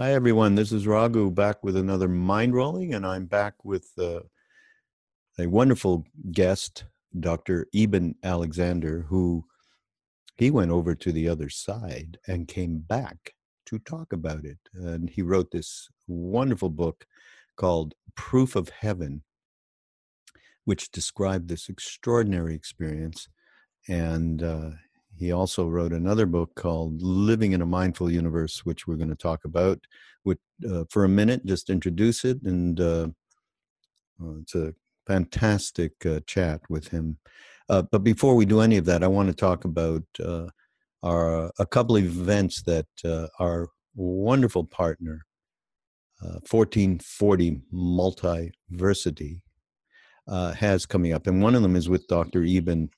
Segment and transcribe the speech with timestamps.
[0.00, 0.54] Hi, everyone.
[0.54, 4.20] This is Raghu back with another Mind Rolling, and I'm back with uh,
[5.38, 6.84] a wonderful guest,
[7.20, 7.66] Dr.
[7.74, 9.44] Eben Alexander, who
[10.38, 13.34] he went over to the other side and came back
[13.66, 14.56] to talk about it.
[14.72, 17.04] And he wrote this wonderful book
[17.56, 19.22] called Proof of Heaven,
[20.64, 23.28] which described this extraordinary experience.
[23.86, 24.70] And uh,
[25.20, 29.14] he also wrote another book called Living in a Mindful Universe, which we're going to
[29.14, 29.78] talk about
[30.68, 32.42] uh, for a minute, just introduce it.
[32.42, 33.08] And uh,
[34.22, 34.74] uh, it's a
[35.06, 37.18] fantastic uh, chat with him.
[37.68, 40.46] Uh, but before we do any of that, I want to talk about uh,
[41.02, 42.86] our a couple of events that
[43.38, 45.24] our wonderful partner,
[46.20, 49.40] 1440 Multiversity,
[50.28, 51.26] has coming up.
[51.26, 52.44] And one of them is with Dr.
[52.44, 52.90] Eben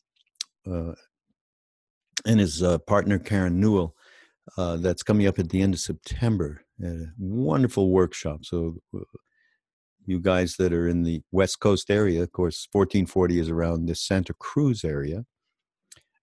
[2.26, 3.94] and his uh, partner Karen Newell.
[4.58, 6.64] Uh, that's coming up at the end of September.
[6.82, 8.44] A wonderful workshop.
[8.44, 9.00] So, uh,
[10.04, 13.94] you guys that are in the West Coast area, of course, 1440 is around the
[13.94, 15.24] Santa Cruz area.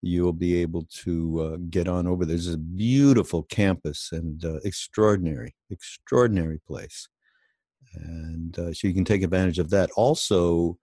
[0.02, 2.26] You'll be able to uh, get on over.
[2.26, 7.08] There's a beautiful campus and uh, extraordinary, extraordinary place.
[7.94, 9.92] And uh, so you can take advantage of that.
[9.96, 10.78] Also,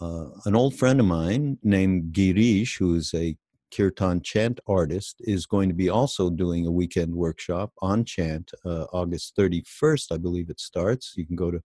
[0.00, 3.36] an old friend of mine named Girish, who is a
[3.74, 8.84] kirtan chant artist, is going to be also doing a weekend workshop on chant uh,
[8.92, 11.14] August 31st, I believe it starts.
[11.16, 11.60] You can go to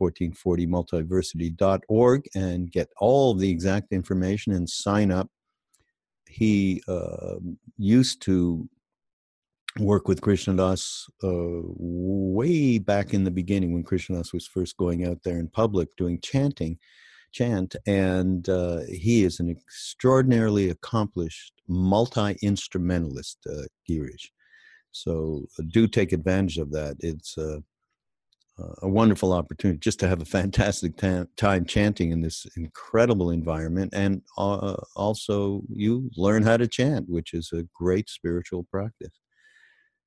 [0.00, 5.28] 1440multiversity.org and get all the exact information and sign up.
[6.28, 7.36] He uh,
[7.76, 8.68] used to
[9.78, 14.76] work with Krishna Das uh, way back in the beginning when Krishna Das was first
[14.76, 16.78] going out there in public doing chanting
[17.32, 24.28] chant, and uh, he is an extraordinarily accomplished multi instrumentalist, uh, Girish.
[24.92, 26.96] So uh, do take advantage of that.
[27.00, 27.60] It's uh,
[28.82, 33.92] a wonderful opportunity just to have a fantastic time, time chanting in this incredible environment,
[33.94, 39.12] and uh, also you learn how to chant, which is a great spiritual practice.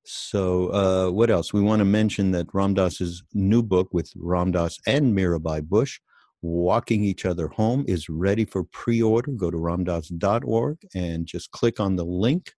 [0.04, 1.54] So, uh, what else?
[1.54, 6.00] We want to mention that Ram Dass's new book with Ram Dass and Mirabai Bush,
[6.42, 9.32] Walking Each Other Home is ready for pre order.
[9.32, 12.54] Go to ramdass.org and just click on the link,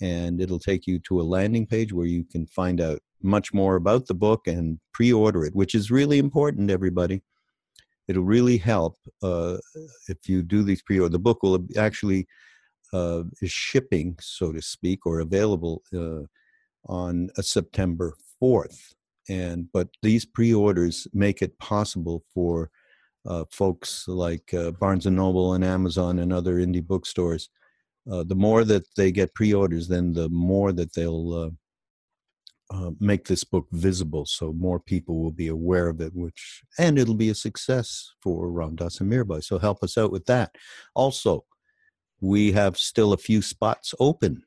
[0.00, 3.76] and it'll take you to a landing page where you can find out much more
[3.76, 7.22] about the book and pre order it, which is really important, everybody.
[8.08, 9.58] It'll really help uh,
[10.08, 11.12] if you do these pre order.
[11.12, 12.26] The book will actually
[12.92, 16.22] uh, is shipping, so to speak, or available uh,
[16.86, 18.94] on September 4th.
[19.28, 22.70] And but these pre-orders make it possible for
[23.26, 27.48] uh, folks like uh, Barnes and Noble and Amazon and other indie bookstores,
[28.10, 31.50] uh, the more that they get pre-orders, then the more that they'll uh,
[32.72, 36.14] uh, make this book visible, so more people will be aware of it.
[36.14, 39.44] Which and it'll be a success for Ram Dass and Mirabai.
[39.44, 40.54] So help us out with that.
[40.94, 41.44] Also,
[42.20, 44.42] we have still a few spots open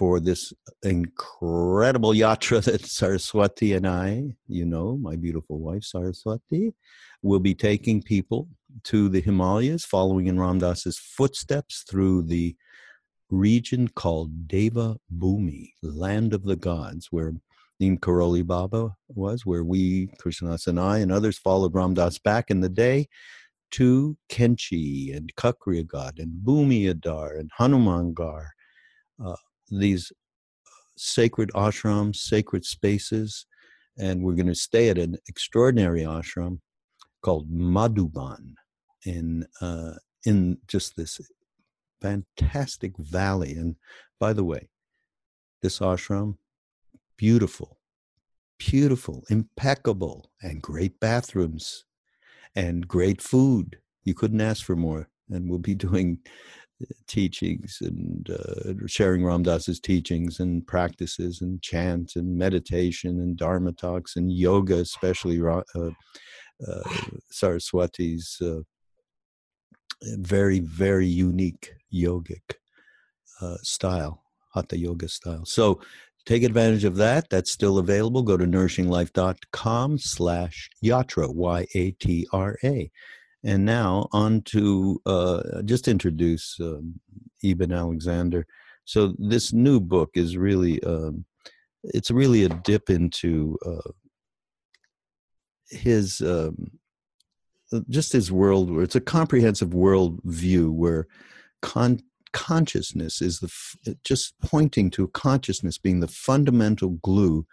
[0.00, 6.72] for this incredible yatra that Saraswati and I, you know, my beautiful wife Saraswati,
[7.20, 8.48] will be taking people
[8.84, 12.56] to the Himalayas, following in Ram Dass's footsteps through the
[13.28, 17.34] region called Deva Bhumi, land of the gods, where
[17.78, 22.18] Neem Karoli Baba was, where we, Krishna Das and I, and others followed Ram Dass
[22.18, 23.06] back in the day
[23.72, 28.48] to Kainchi and Kakriagad and Bhumi Adar and Hanumangarh.
[29.22, 29.36] Uh,
[29.70, 30.12] these
[30.96, 33.46] sacred ashrams, sacred spaces,
[33.98, 36.60] and we're going to stay at an extraordinary ashram
[37.22, 38.54] called Madhuban
[39.04, 39.94] in uh,
[40.24, 41.20] in just this
[42.00, 43.52] fantastic valley.
[43.54, 43.76] And
[44.18, 44.68] by the way,
[45.62, 46.36] this ashram,
[47.16, 47.78] beautiful,
[48.58, 51.84] beautiful, impeccable, and great bathrooms
[52.54, 53.78] and great food.
[54.04, 55.08] You couldn't ask for more.
[55.30, 56.18] And we'll be doing
[57.06, 63.72] teachings and uh, sharing Ram Dass's teachings and practices and chant and meditation and Dharma
[63.72, 66.82] talks and yoga, especially uh, uh,
[67.30, 68.60] Saraswati's uh,
[70.02, 72.54] very, very unique yogic
[73.40, 74.22] uh, style,
[74.54, 75.44] Hatha Yoga style.
[75.44, 75.80] So
[76.26, 77.28] take advantage of that.
[77.30, 78.22] That's still available.
[78.22, 82.90] Go to nourishinglife.com slash yatra, Y-A-T-R-A.
[83.42, 87.00] And now on to uh, just introduce um,
[87.42, 88.46] Eben Alexander.
[88.84, 91.24] So this new book is really, um,
[91.84, 93.92] it's really a dip into uh,
[95.70, 96.70] his, um,
[97.88, 98.78] just his world.
[98.80, 101.06] It's a comprehensive world view where
[101.62, 102.02] con-
[102.32, 107.46] consciousness is the f- just pointing to consciousness being the fundamental glue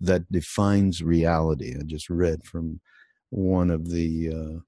[0.00, 1.74] that defines reality.
[1.78, 2.80] I just read from
[3.30, 4.60] one of the uh,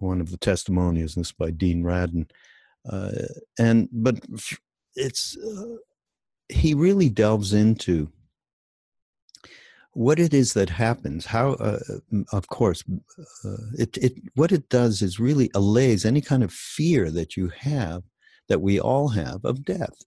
[0.00, 1.14] one of the testimonials.
[1.14, 2.28] This by Dean Radin,
[2.90, 3.12] uh,
[3.58, 4.20] and but
[4.96, 5.76] it's uh,
[6.48, 8.10] he really delves into
[9.92, 11.78] what it is that happens how uh,
[12.32, 12.84] of course
[13.44, 17.48] uh, it, it what it does is really allays any kind of fear that you
[17.48, 18.02] have
[18.48, 20.04] that we all have of death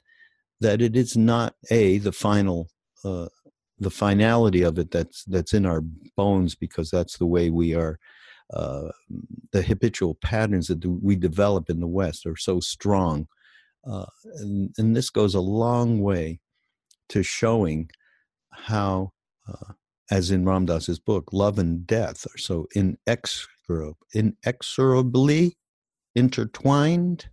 [0.62, 2.70] that it is not a the final
[3.04, 3.28] uh,
[3.80, 5.82] the finality of it that's that's in our
[6.16, 8.00] bones because that's the way we are
[8.54, 8.90] uh,
[9.52, 13.28] the habitual patterns that we develop in the west are so strong
[13.86, 14.06] uh,
[14.36, 16.40] and, and this goes a long way
[17.10, 17.90] to showing
[18.52, 19.12] how
[19.48, 19.74] uh,
[20.12, 22.68] as in Ram Dass's book, love and death are so
[24.14, 25.58] inexorably
[26.16, 27.30] intertwined.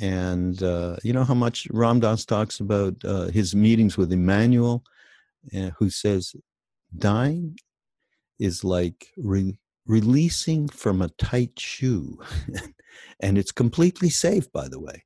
[0.00, 4.82] And uh, you know how much Ram Dass talks about uh, his meetings with Emmanuel,
[5.78, 6.34] who says,
[6.96, 7.58] dying
[8.38, 9.58] is like re-
[9.90, 12.16] releasing from a tight shoe.
[13.20, 15.04] and it's completely safe, by the way.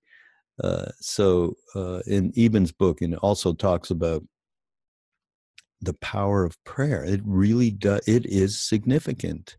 [0.62, 4.22] Uh, so uh, in Eben's book, and it also talks about
[5.81, 7.02] the power of prayer.
[7.02, 8.02] It really does.
[8.06, 9.56] It is significant,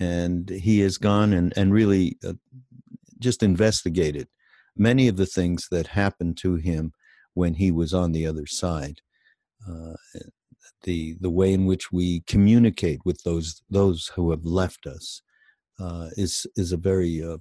[0.00, 2.32] and he has gone and and really uh,
[3.20, 4.26] just investigated
[4.76, 6.92] many of the things that happened to him
[7.34, 9.00] when he was on the other side.
[9.68, 9.94] Uh,
[10.84, 15.20] the the way in which we communicate with those those who have left us
[15.80, 17.38] uh, is is a very uh,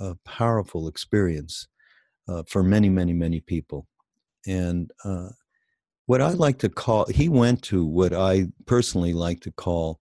[0.00, 1.68] a powerful experience
[2.28, 3.86] uh, for many many many people,
[4.46, 5.28] and uh,
[6.06, 10.00] what I like to call, he went to what I personally like to call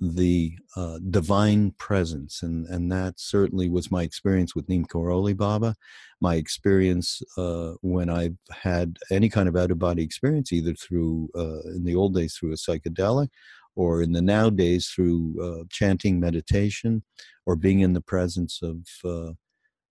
[0.00, 2.42] the uh, divine presence.
[2.42, 5.76] And, and that certainly was my experience with Neem Karoli Baba,
[6.20, 11.28] my experience uh, when I've had any kind of out of body experience, either through,
[11.36, 13.28] uh, in the old days, through a psychedelic,
[13.76, 17.02] or in the nowadays through uh, chanting meditation,
[17.46, 19.32] or being in the presence of uh,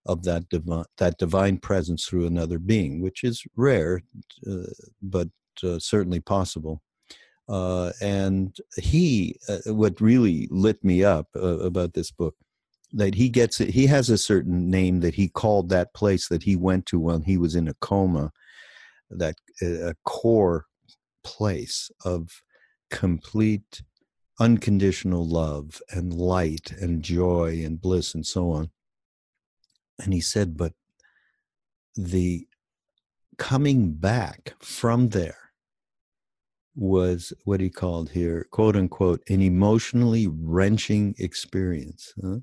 [0.05, 4.01] of that divine that divine presence through another being, which is rare,
[4.49, 4.71] uh,
[5.01, 5.29] but
[5.79, 6.81] certainly possible.
[7.49, 12.35] Uh, and he, uh, what really lit me up uh, about this book,
[12.93, 13.69] that he gets it.
[13.69, 17.23] He has a certain name that he called that place that he went to when
[17.23, 18.31] he was in a coma,
[19.09, 20.65] that a core
[21.23, 22.29] place of
[22.91, 23.81] complete
[24.39, 28.69] unconditional love and light and joy and bliss and so on
[29.99, 30.73] and he said, but
[31.95, 32.47] the
[33.37, 35.48] coming back from there
[36.75, 42.13] was what he called here, quote unquote, an emotionally wrenching experience.
[42.21, 42.37] Huh?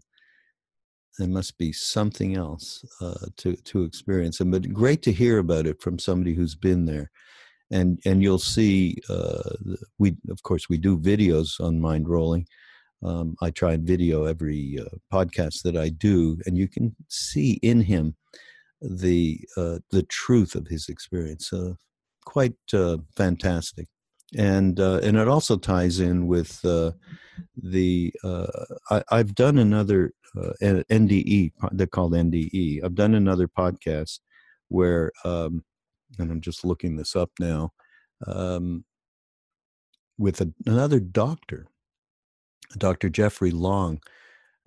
[1.19, 5.67] There must be something else uh, to to experience, and but great to hear about
[5.67, 7.11] it from somebody who's been there,
[7.71, 8.99] and and you'll see.
[9.09, 9.55] Uh,
[9.99, 12.45] we of course we do videos on Mindrolling,
[13.03, 17.59] um, I try and video every uh, podcast that I do, and you can see
[17.63, 18.17] in him
[18.81, 21.53] the uh, the truth of his experience.
[21.53, 21.75] Uh,
[22.25, 23.87] quite uh, fantastic,
[24.37, 26.93] and uh, and it also ties in with uh,
[27.57, 28.13] the.
[28.91, 30.13] I, have done another
[30.63, 31.53] NDE.
[31.73, 32.85] They're called NDE.
[32.85, 34.21] I've done another podcast
[34.69, 35.65] where, um,
[36.19, 37.73] and I'm just looking this up now,
[38.27, 38.85] um,
[40.19, 41.69] with a, another doctor
[42.77, 43.09] Dr.
[43.09, 44.01] Jeffrey Long,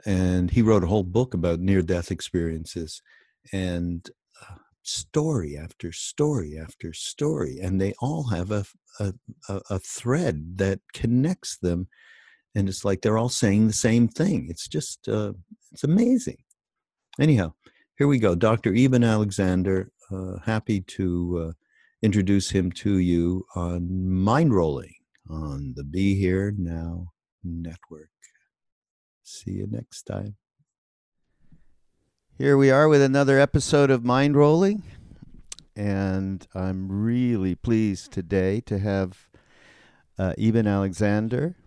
[0.05, 3.01] and he wrote a whole book about near death experiences
[3.51, 4.13] and uh,
[4.83, 7.59] story after story after story.
[7.61, 8.65] And they all have a,
[8.99, 9.13] a,
[9.69, 11.87] a thread that connects them.
[12.55, 14.47] And it's like they're all saying the same thing.
[14.49, 15.33] It's just, uh,
[15.71, 16.37] it's amazing.
[17.19, 17.53] Anyhow,
[17.97, 18.33] here we go.
[18.35, 18.73] Dr.
[18.73, 21.53] Eben Alexander, uh, happy to uh,
[22.01, 24.95] introduce him to you on Mind Rolling
[25.29, 27.11] on the Be Here Now
[27.43, 28.09] Network.
[29.23, 30.35] See you next time.
[32.39, 34.83] Here we are with another episode of Mindrolling.
[35.75, 39.27] And I'm really pleased today to have
[40.17, 41.57] uh, Eben Alexander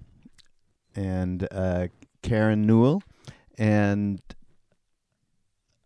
[0.96, 1.88] and uh,
[2.22, 3.02] Karen Newell.
[3.58, 4.22] And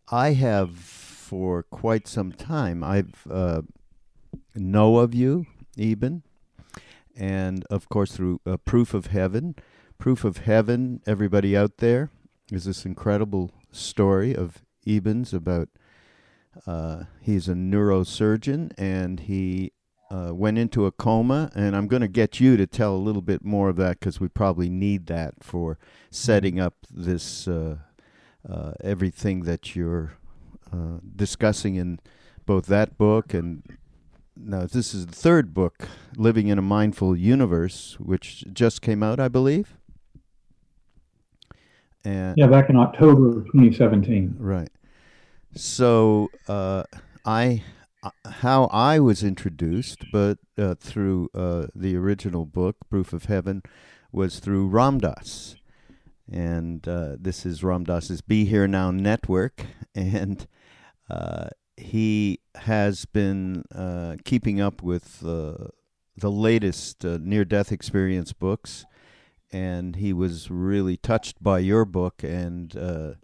[0.06, 3.62] I have for quite some time, I've uh,
[4.54, 6.22] know of you, Eben,
[7.16, 9.56] and of course through uh, Proof of Heaven
[9.98, 12.10] Proof of Heaven, everybody out there,
[12.52, 15.68] is this incredible story of Eben's about
[16.66, 19.72] uh, he's a neurosurgeon and he
[20.10, 21.50] uh, went into a coma.
[21.54, 24.20] And I'm going to get you to tell a little bit more of that because
[24.20, 25.78] we probably need that for
[26.10, 27.76] setting up this uh,
[28.48, 30.16] uh everything that you're
[30.72, 31.98] uh, discussing in
[32.46, 33.64] both that book and
[34.36, 39.18] now this is the third book, Living in a Mindful Universe, which just came out,
[39.18, 39.76] I believe.
[42.06, 44.36] And yeah, back in October 2017.
[44.38, 44.68] Right.
[45.56, 46.84] So uh,
[47.24, 47.64] I,
[48.04, 53.64] uh, how I was introduced, but uh, through uh, the original book, Proof of Heaven,
[54.12, 55.56] was through Ram Dass.
[56.30, 59.66] And uh, this is Ram Dass's Be Here Now network.
[59.96, 60.46] And
[61.10, 65.68] uh, he has been uh, keeping up with uh,
[66.16, 68.84] the latest uh, near death experience books,
[69.52, 73.14] and he was really touched by your book and uh,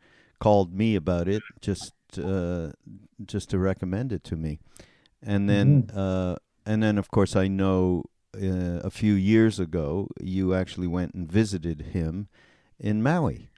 [0.40, 2.70] called me about it just uh,
[3.24, 4.58] just to recommend it to me.
[5.22, 5.98] And then mm-hmm.
[5.98, 11.30] Uh, and then of course I know a few years ago you actually went and
[11.30, 12.28] visited him
[12.78, 13.50] in Maui.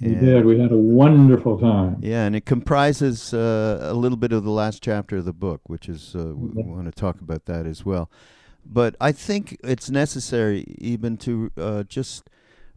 [0.00, 0.44] We and, did.
[0.44, 1.98] We had a wonderful time.
[2.00, 5.60] Yeah, and it comprises uh, a little bit of the last chapter of the book,
[5.66, 8.10] which is uh, we want to talk about that as well.
[8.64, 12.30] But I think it's necessary even to uh, just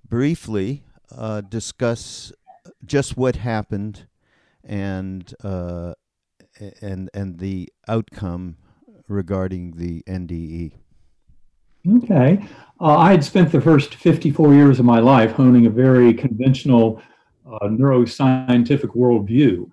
[0.08, 0.84] briefly
[1.16, 2.32] uh, discuss
[2.86, 4.08] just what happened
[4.64, 5.94] and uh,
[6.82, 8.58] and and the outcome
[9.08, 10.74] regarding the NDE.
[11.96, 12.46] Okay.
[12.82, 17.02] Uh, I had spent the first 54 years of my life honing a very conventional
[17.46, 19.70] uh, neuroscientific worldview,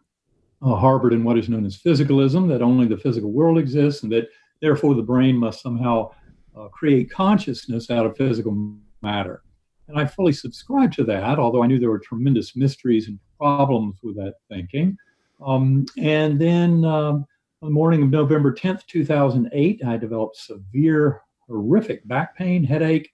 [0.62, 4.12] uh, harbored in what is known as physicalism, that only the physical world exists and
[4.12, 4.28] that
[4.60, 6.10] therefore the brain must somehow
[6.56, 9.42] uh, create consciousness out of physical matter.
[9.88, 13.98] And I fully subscribe to that, although I knew there were tremendous mysteries and problems
[14.02, 14.96] with that thinking.
[15.44, 17.26] Um, and then um,
[17.60, 23.10] on the morning of November 10th, 2008, I developed severe horrific back pain, headache,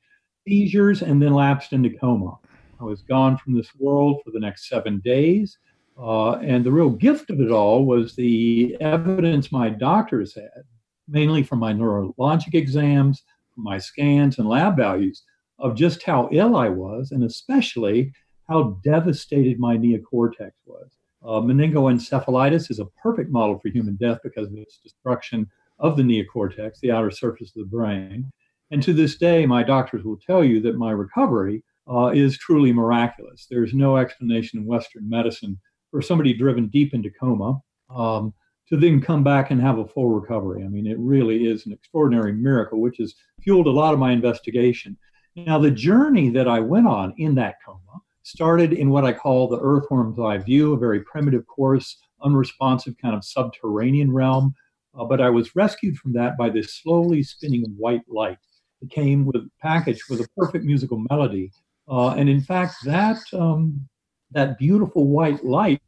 [0.47, 2.39] seizures, and then lapsed into coma.
[2.81, 5.59] I was gone from this world for the next seven days.
[6.01, 10.65] Uh, and the real gift of it all was the evidence my doctors had,
[11.11, 13.23] mainly from my neurologic exams,
[13.57, 15.23] my scans and lab values,
[15.59, 18.13] of just how ill I was, and especially
[18.49, 20.91] how devastated my neocortex was.
[21.23, 25.47] Uh, meningoencephalitis is a perfect model for human death because of its destruction
[25.79, 28.31] of the neocortex, the outer surface of the brain.
[28.71, 32.73] And to this day, my doctors will tell you that my recovery uh, is truly
[32.73, 33.47] miraculous.
[33.51, 35.59] There's no explanation in Western medicine
[35.91, 37.61] for somebody driven deep into coma
[37.95, 38.33] um,
[38.71, 40.65] to then come back and have a full recovery.
[40.65, 44.13] I mean, it really is an extraordinary miracle, which has fueled a lot of my
[44.13, 44.97] investigation.
[45.37, 49.49] Now, the journey that I went on in that coma started in what I call
[49.49, 54.55] the earthworm's eye view, a very primitive, coarse, unresponsive kind of subterranean realm
[54.95, 58.39] uh, but I was rescued from that by this slowly spinning white light.
[58.83, 61.53] It came with packaged with a perfect musical melody,
[61.89, 63.89] uh, and in fact, that um,
[64.31, 65.83] that beautiful white light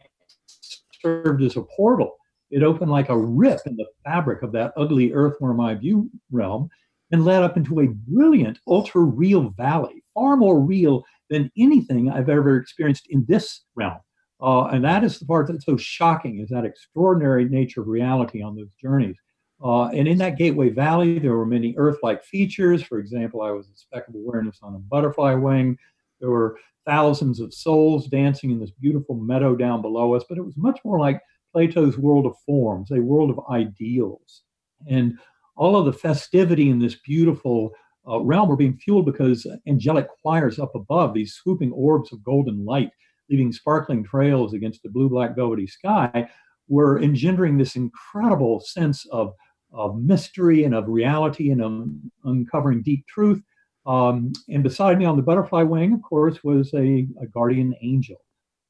[1.00, 2.16] served as a portal.
[2.52, 6.68] It opened like a rip in the fabric of that ugly earthworm eye view realm
[7.10, 12.28] and led up into a brilliant, ultra real valley, far more real than anything I've
[12.28, 13.98] ever experienced in this realm.
[14.40, 18.42] Uh, and that is the part that's so shocking is that extraordinary nature of reality
[18.42, 19.16] on those journeys.
[19.64, 22.82] Uh, and in that Gateway Valley, there were many Earth-like features.
[22.82, 25.78] For example, I was a speck of awareness on a butterfly wing.
[26.20, 30.44] There were thousands of souls dancing in this beautiful meadow down below us, but it
[30.44, 31.20] was much more like
[31.52, 34.42] Plato's world of forms, a world of ideals.
[34.88, 35.18] And
[35.56, 37.72] all of the festivity in this beautiful
[38.08, 42.64] uh, realm were being fueled because angelic choirs up above, these swooping orbs of golden
[42.64, 42.90] light,
[43.30, 46.28] leaving sparkling trails against the blue black velvety sky,
[46.68, 49.32] were engendering this incredible sense of,
[49.72, 53.42] of mystery and of reality and um, uncovering deep truth.
[53.84, 58.18] Um, and beside me on the butterfly wing, of course, was a, a guardian angel.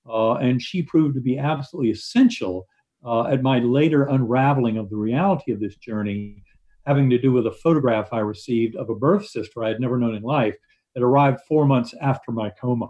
[0.09, 2.67] Uh, and she proved to be absolutely essential
[3.05, 6.43] uh, at my later unraveling of the reality of this journey,
[6.87, 9.99] having to do with a photograph I received of a birth sister I had never
[9.99, 10.57] known in life
[10.95, 12.89] that arrived four months after my coma.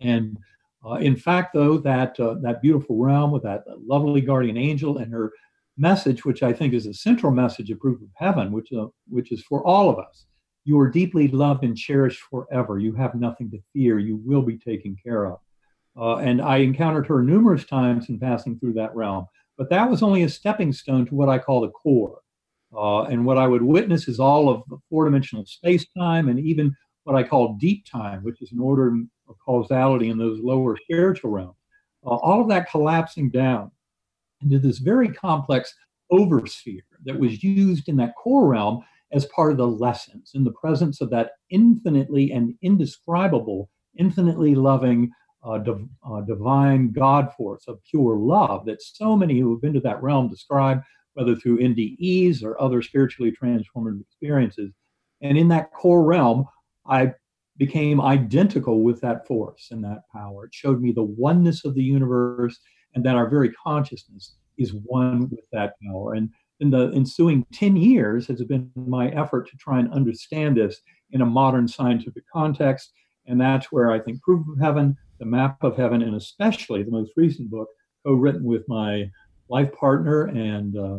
[0.00, 0.38] And
[0.84, 5.12] uh, in fact, though, that uh, that beautiful realm with that lovely guardian angel and
[5.12, 5.32] her
[5.76, 9.32] message, which I think is a central message of proof of heaven, which uh, which
[9.32, 10.26] is for all of us.
[10.64, 12.78] You are deeply loved and cherished forever.
[12.78, 13.98] You have nothing to fear.
[13.98, 15.38] You will be taken care of.
[15.98, 19.26] Uh, and I encountered her numerous times in passing through that realm.
[19.56, 22.20] But that was only a stepping stone to what I call the core.
[22.76, 26.38] Uh, and what I would witness is all of the four dimensional space time and
[26.38, 26.74] even
[27.04, 28.94] what I call deep time, which is an order
[29.28, 31.56] of causality in those lower spiritual realms.
[32.04, 33.70] Uh, all of that collapsing down
[34.42, 35.74] into this very complex
[36.12, 40.52] oversphere that was used in that core realm as part of the lessons in the
[40.52, 45.10] presence of that infinitely and indescribable, infinitely loving
[45.44, 49.74] uh, div- uh, divine God force of pure love that so many who have been
[49.74, 50.82] to that realm describe
[51.14, 54.72] whether through NDEs or other spiritually transformative experiences.
[55.20, 56.46] And in that core realm,
[56.86, 57.12] I
[57.56, 60.44] became identical with that force and that power.
[60.44, 62.58] It showed me the oneness of the universe
[62.94, 66.14] and that our very consciousness is one with that power.
[66.14, 66.30] And
[66.60, 70.80] in the ensuing 10 years has been my effort to try and understand this
[71.10, 72.92] in a modern scientific context.
[73.26, 76.90] And that's where I think Proof of Heaven, The Map of Heaven, and especially the
[76.90, 77.68] most recent book,
[78.06, 79.10] co written with my
[79.48, 80.98] life partner and uh,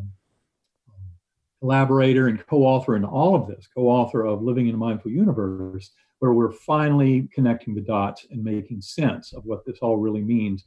[1.60, 5.12] collaborator and co author in all of this, co author of Living in a Mindful
[5.12, 10.22] Universe, where we're finally connecting the dots and making sense of what this all really
[10.22, 10.64] means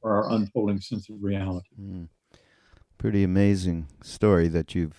[0.00, 1.68] for our unfolding sense of reality.
[1.80, 2.08] Mm.
[2.98, 4.96] Pretty amazing story that you've,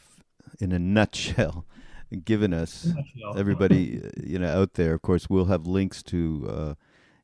[0.59, 1.65] in a nutshell,
[2.23, 2.89] given us.
[3.35, 6.73] Everybody, uh, you know, out there, of course, we'll have links to uh,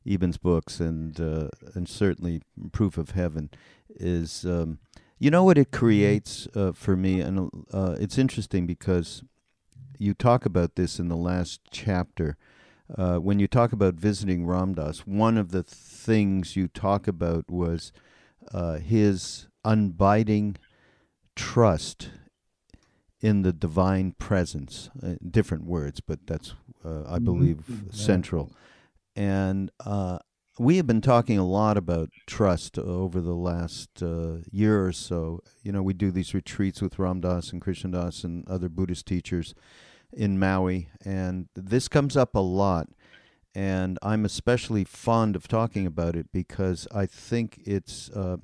[0.06, 2.42] Eben's books and uh, and certainly
[2.72, 3.50] Proof of Heaven
[3.88, 4.44] is.
[4.44, 4.78] Um,
[5.16, 9.22] you know what it creates uh, for me, and uh, it's interesting because
[9.98, 12.36] you talk about this in the last chapter.
[12.94, 17.50] Uh, when you talk about visiting Ram Dass, one of the things you talk about
[17.50, 17.92] was
[18.52, 20.56] uh, his unbiding
[21.34, 22.10] trust
[23.20, 24.90] in the divine presence.
[25.02, 27.24] Uh, different words, but that's, uh, I mm-hmm.
[27.24, 27.90] believe, mm-hmm.
[27.90, 28.52] central.
[29.16, 30.18] And uh,
[30.58, 35.40] we have been talking a lot about trust over the last uh, year or so.
[35.62, 39.06] You know, we do these retreats with Ram Dass and Krishna Das and other Buddhist
[39.06, 39.54] teachers
[40.12, 42.88] in Maui, and this comes up a lot.
[43.56, 48.38] And I'm especially fond of talking about it because I think it's uh,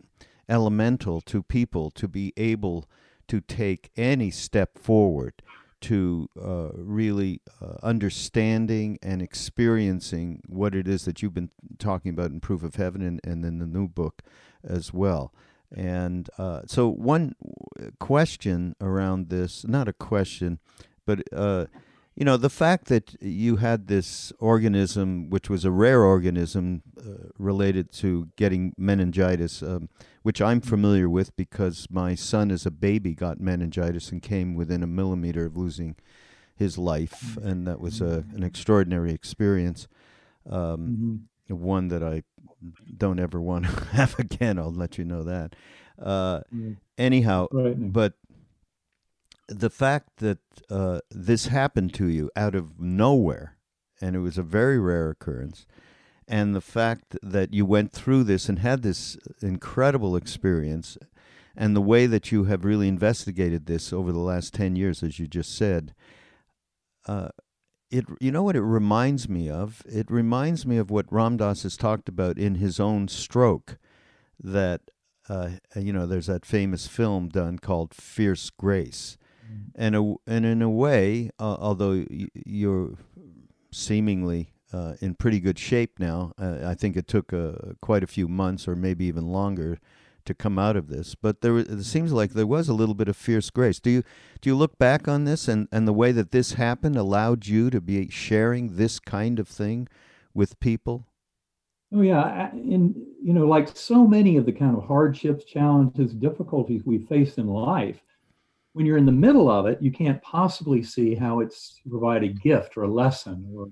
[0.48, 2.88] elemental to people to be able
[3.26, 5.42] to take any step forward
[5.82, 12.30] to uh, really uh, understanding and experiencing what it is that you've been talking about
[12.30, 14.22] in Proof of Heaven and, and in the new book
[14.62, 15.32] as well.
[15.74, 17.36] And uh, so, one
[18.00, 20.58] question around this, not a question,
[21.06, 21.66] but uh,
[22.20, 27.30] you know, the fact that you had this organism, which was a rare organism uh,
[27.38, 29.88] related to getting meningitis, um,
[30.22, 34.82] which I'm familiar with because my son, as a baby, got meningitis and came within
[34.82, 35.96] a millimeter of losing
[36.54, 39.88] his life, and that was a, an extraordinary experience.
[40.46, 41.64] Um, mm-hmm.
[41.64, 42.24] One that I
[42.98, 44.58] don't ever want to have again.
[44.58, 45.56] I'll let you know that.
[45.98, 46.72] Uh, mm-hmm.
[46.98, 47.74] Anyhow, right.
[47.78, 48.12] but
[49.50, 50.38] the fact that
[50.70, 53.56] uh, this happened to you out of nowhere,
[54.00, 55.66] and it was a very rare occurrence,
[56.28, 60.96] and the fact that you went through this and had this incredible experience,
[61.56, 65.18] and the way that you have really investigated this over the last 10 years, as
[65.18, 65.94] you just said,
[67.06, 67.28] uh,
[67.90, 69.82] it you know what it reminds me of?
[69.84, 73.78] It reminds me of what Ram Dass has talked about in his own stroke,
[74.38, 74.82] that
[75.30, 79.16] uh, you know, there's that famous film done called Fierce Grace,
[79.74, 82.04] and a, and in a way, uh, although
[82.46, 82.94] you're
[83.70, 88.08] seemingly uh, in pretty good shape now, uh, I think it took uh, quite a
[88.08, 89.78] few months or maybe even longer
[90.24, 91.14] to come out of this.
[91.14, 93.80] But there, it seems like there was a little bit of fierce grace.
[93.80, 94.02] Do you
[94.40, 97.70] do you look back on this and, and the way that this happened allowed you
[97.70, 99.88] to be sharing this kind of thing
[100.34, 101.06] with people?
[101.92, 106.82] Oh yeah, in you know, like so many of the kind of hardships, challenges, difficulties
[106.84, 108.00] we face in life,
[108.72, 112.28] when you're in the middle of it, you can't possibly see how it's provide a
[112.28, 113.70] gift or a lesson or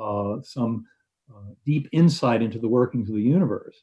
[0.00, 0.84] uh, some
[1.32, 3.82] uh, deep insight into the workings of the universe.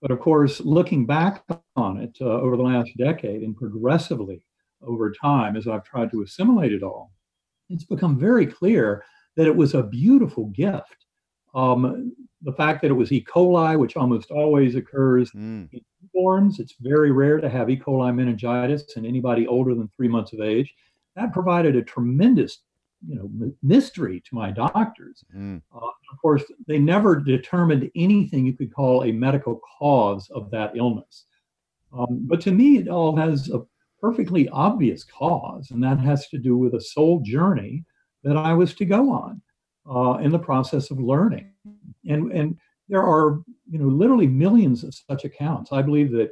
[0.00, 4.44] But of course, looking back on it uh, over the last decade and progressively
[4.82, 7.12] over time, as I've tried to assimilate it all,
[7.68, 9.04] it's become very clear
[9.36, 11.05] that it was a beautiful gift.
[11.56, 13.24] Um, the fact that it was E.
[13.24, 15.68] coli, which almost always occurs mm.
[15.72, 15.80] in
[16.14, 17.78] newborns, it's very rare to have E.
[17.78, 20.72] coli meningitis in anybody older than three months of age.
[21.16, 22.58] That provided a tremendous,
[23.08, 25.24] you know, m- mystery to my doctors.
[25.34, 25.62] Mm.
[25.74, 30.76] Uh, of course, they never determined anything you could call a medical cause of that
[30.76, 31.24] illness.
[31.92, 33.62] Um, but to me, it all has a
[33.98, 37.84] perfectly obvious cause, and that has to do with a soul journey
[38.24, 39.40] that I was to go on
[39.88, 41.52] uh, in the process of learning
[42.06, 42.56] and and
[42.88, 45.72] there are you know literally millions of such accounts.
[45.72, 46.30] I believe that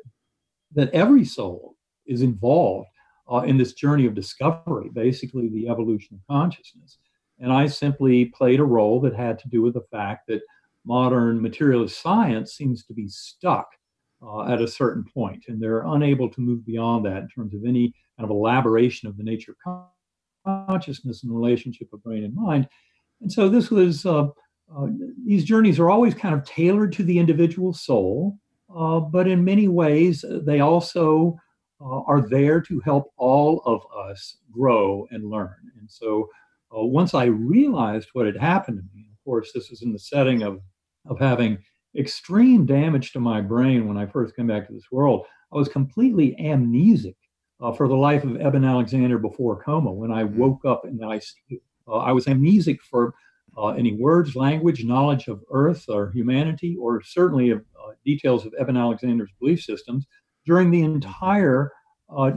[0.75, 2.89] that every soul is involved
[3.31, 6.99] uh, in this journey of discovery, basically the evolution of consciousness.
[7.39, 10.43] And I simply played a role that had to do with the fact that
[10.85, 13.67] modern materialist science seems to be stuck
[14.23, 17.65] uh, at a certain point, and they're unable to move beyond that in terms of
[17.65, 19.87] any kind of elaboration of the nature of
[20.45, 22.69] consciousness and relationship of brain and mind.
[23.25, 24.27] And so this was uh,
[24.77, 24.87] uh,
[25.25, 28.37] these journeys are always kind of tailored to the individual soul,
[28.77, 31.35] uh, but in many ways, uh, they also
[31.81, 35.57] uh, are there to help all of us grow and learn.
[35.81, 36.29] And so
[36.77, 39.99] uh, once I realized what had happened to me, of course, this was in the
[39.99, 40.61] setting of,
[41.07, 41.57] of having
[41.97, 45.25] extreme damage to my brain when I first came back to this world.
[45.51, 47.17] I was completely amnesic
[47.59, 49.91] uh, for the life of Eben Alexander before coma.
[49.91, 50.39] When I mm-hmm.
[50.39, 51.61] woke up in ICU,
[51.93, 53.15] I was amnesic for
[53.57, 58.55] uh, any words, language, knowledge of Earth or humanity, or certainly of uh, details of
[58.59, 60.07] Eben Alexander's belief systems
[60.45, 61.71] during the entire
[62.15, 62.33] uh,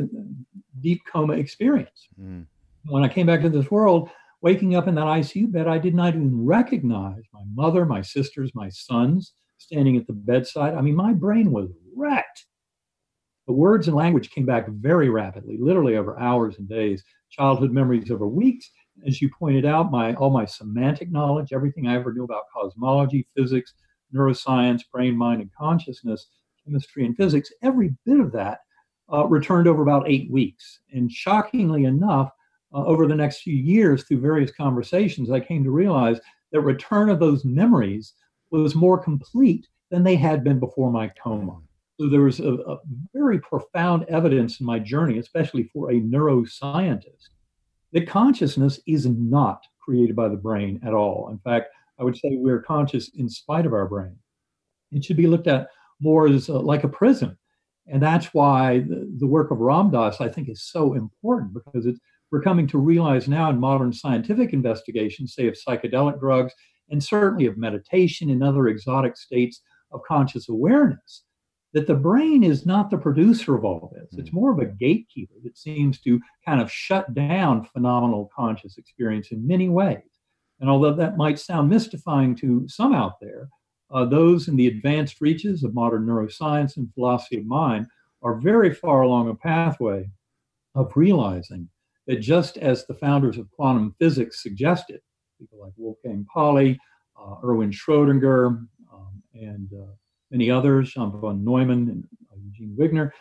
[0.79, 2.07] deep coma experience.
[2.21, 2.45] Mm.
[2.86, 4.10] When I came back to this world,
[4.41, 8.51] waking up in that ICU bed, I did not even recognize my mother, my sisters,
[8.53, 10.75] my sons standing at the bedside.
[10.75, 12.45] I mean, my brain was wrecked.
[13.47, 18.12] The words and language came back very rapidly, literally over hours and days, childhood memories
[18.12, 18.69] over weeks.
[19.05, 23.27] As you pointed out, my all my semantic knowledge, everything I ever knew about cosmology,
[23.36, 23.73] physics,
[24.13, 26.27] neuroscience, brain, mind, and consciousness,
[26.63, 28.60] chemistry, and physics, every bit of that
[29.12, 30.79] uh, returned over about eight weeks.
[30.91, 32.31] And shockingly enough,
[32.73, 36.19] uh, over the next few years, through various conversations, I came to realize
[36.51, 38.13] that return of those memories
[38.51, 41.60] was more complete than they had been before my coma.
[41.99, 42.79] So there was a, a
[43.13, 47.29] very profound evidence in my journey, especially for a neuroscientist,
[47.93, 51.30] that consciousness is not created by the brain at all.
[51.32, 51.69] In fact,
[52.00, 54.15] I would say we're conscious in spite of our brain.
[54.91, 55.69] It should be looked at
[56.00, 57.38] more as uh, like a prison.
[57.88, 61.86] And that's why the, the, work of Ram Dass, I think, is so important because
[61.86, 62.00] it's,
[62.32, 66.54] we're coming to realize now in modern scientific investigations, say of psychedelic drugs,
[66.89, 71.23] and certainly of meditation and other exotic states of conscious awareness,
[71.73, 74.17] that the brain is not the producer of all this.
[74.17, 74.36] It's hmm.
[74.36, 79.45] more of a gatekeeper that seems to kind of shut down phenomenal conscious experience in
[79.45, 80.01] many ways.
[80.60, 83.49] And although that might sound mystifying to some out there,
[83.91, 87.88] uh, those in the advanced reaches of modern neuroscience and philosophy of mind
[88.21, 90.10] are very far along a pathway
[90.75, 91.69] of realizing
[92.08, 94.99] that just as the founders of quantum physics suggested,
[95.39, 96.80] people like Wolfgang Pauli,
[97.19, 99.91] uh, Erwin Schrodinger, um, and uh,
[100.31, 103.11] many others, John von Neumann and uh, Eugene Wigner,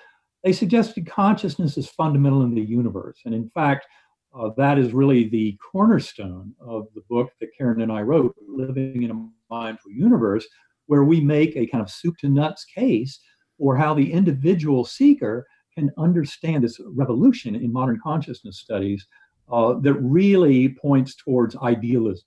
[0.44, 3.20] they suggested consciousness is fundamental in the universe.
[3.24, 3.86] And in fact,
[4.34, 9.02] uh, that is really the cornerstone of the book that Karen and I wrote, Living
[9.02, 10.46] in a Mindful Universe,
[10.86, 13.18] where we make a kind of soup to nuts case
[13.58, 19.06] for how the individual seeker can understand this revolution in modern consciousness studies
[19.50, 22.26] uh, that really points towards idealism,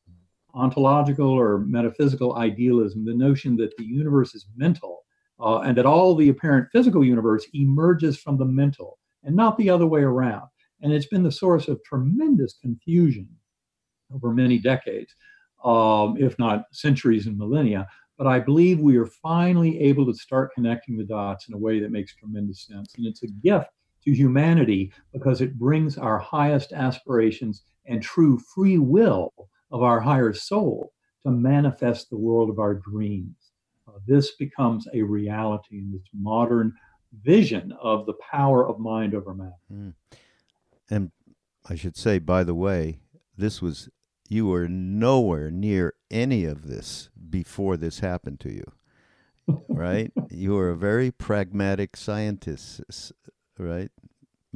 [0.54, 5.04] ontological or metaphysical idealism, the notion that the universe is mental
[5.40, 9.70] uh, and that all the apparent physical universe emerges from the mental and not the
[9.70, 10.48] other way around.
[10.82, 13.28] And it's been the source of tremendous confusion
[14.14, 15.14] over many decades,
[15.64, 17.88] um, if not centuries and millennia.
[18.18, 21.80] But I believe we are finally able to start connecting the dots in a way
[21.80, 22.96] that makes tremendous sense.
[22.98, 23.70] And it's a gift
[24.04, 29.34] to humanity because it brings our highest aspirations and true free will
[29.72, 33.36] of our higher soul to manifest the world of our dreams.
[33.88, 36.74] Uh, this becomes a reality in this modern
[37.24, 39.52] vision of the power of mind over matter.
[39.72, 39.94] Mm.
[40.90, 41.12] And
[41.68, 43.00] I should say, by the way,
[43.38, 43.90] this was,
[44.28, 48.72] you were nowhere near any of this before this happened to you,
[49.68, 50.12] right?
[50.30, 52.82] you were a very pragmatic scientist,
[53.58, 53.92] right?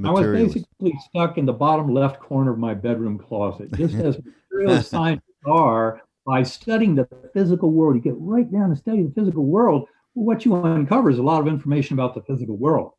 [0.04, 4.18] I was basically stuck in the bottom left corner of my bedroom closet, just as
[4.54, 7.96] materialist scientists are by studying the physical world.
[7.96, 9.88] You get right down to study the physical world.
[10.16, 12.92] Well, what you uncover is a lot of information about the physical world.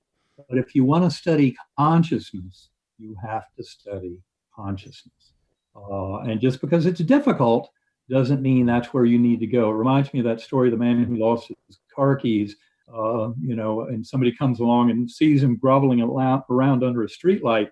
[0.48, 4.18] But if you want to study consciousness, you have to study
[4.54, 5.32] consciousness.
[5.76, 7.70] Uh, and just because it's difficult
[8.10, 9.70] doesn't mean that's where you need to go.
[9.70, 12.56] It reminds me of that story of the man who lost his car keys
[12.92, 17.70] uh, you know, and somebody comes along and sees him groveling around under a streetlight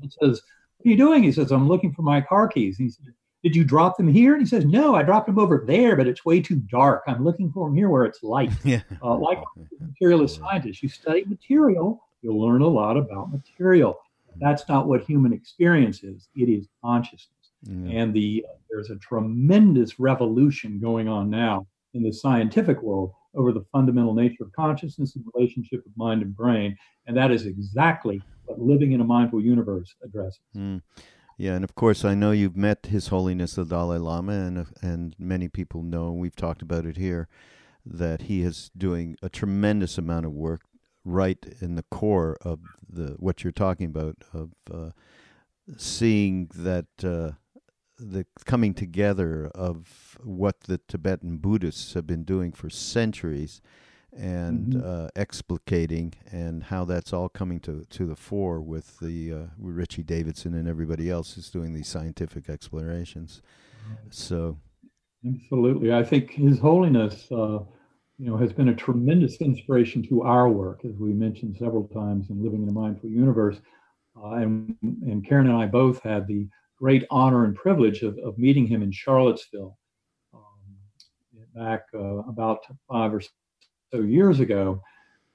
[0.00, 0.40] and says,
[0.80, 1.22] What are you doing?
[1.22, 2.78] He says, I'm looking for my car keys.
[2.78, 3.06] He says,
[3.42, 4.32] Did you drop them here?
[4.32, 7.02] And he says, No, I dropped them over there, but it's way too dark.
[7.06, 8.52] I'm looking for them here where it's light.
[8.64, 8.80] Yeah.
[9.02, 9.42] Uh, like
[9.78, 13.98] materialist scientists, you study material, you'll learn a lot about material.
[14.38, 17.36] That's not what human experience is, it is consciousness.
[17.68, 23.64] And the there's a tremendous revolution going on now in the scientific world over the
[23.70, 26.76] fundamental nature of consciousness and relationship of mind and brain.
[27.06, 30.40] And that is exactly what living in a mindful universe addresses.
[30.56, 30.82] Mm.
[31.36, 35.16] Yeah, and of course, I know you've met His Holiness the Dalai Lama, and and
[35.18, 37.28] many people know we've talked about it here
[37.86, 40.62] that he is doing a tremendous amount of work
[41.02, 44.90] right in the core of the what you're talking about of uh,
[45.78, 47.32] seeing that uh,
[47.98, 53.62] the coming together of what the Tibetan Buddhists have been doing for centuries
[54.16, 55.04] and mm-hmm.
[55.04, 60.02] uh, explicating and how that's all coming to, to the fore with the uh, Richie
[60.02, 63.42] Davidson and everybody else who's doing these scientific explorations.
[64.10, 64.58] So,
[65.26, 67.60] absolutely, I think His Holiness, uh,
[68.18, 72.30] you know, has been a tremendous inspiration to our work, as we mentioned several times
[72.30, 73.56] in Living in a Mindful Universe.
[74.16, 78.38] Uh, and and Karen and I both had the great honor and privilege of, of
[78.38, 79.76] meeting him in Charlottesville
[80.34, 80.40] um,
[81.54, 83.20] back uh, about five or
[83.92, 84.82] so years ago.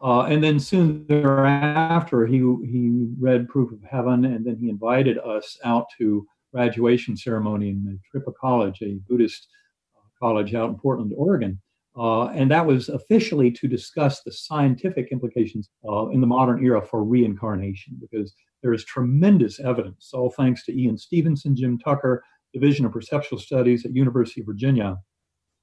[0.04, 5.18] Uh, and then soon thereafter, he, he read Proof of Heaven, and then he invited
[5.20, 9.48] us out to graduation ceremony in Trippa College, a Buddhist
[9.96, 11.60] uh, college out in Portland, Oregon.
[11.98, 16.82] Uh, and that was officially to discuss the scientific implications uh, in the modern era
[16.82, 22.86] for reincarnation, because there is tremendous evidence, all thanks to Ian Stevenson, Jim Tucker, Division
[22.86, 24.98] of Perceptual Studies at University of Virginia,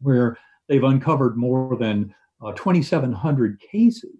[0.01, 4.17] where they've uncovered more than uh, 2,700 cases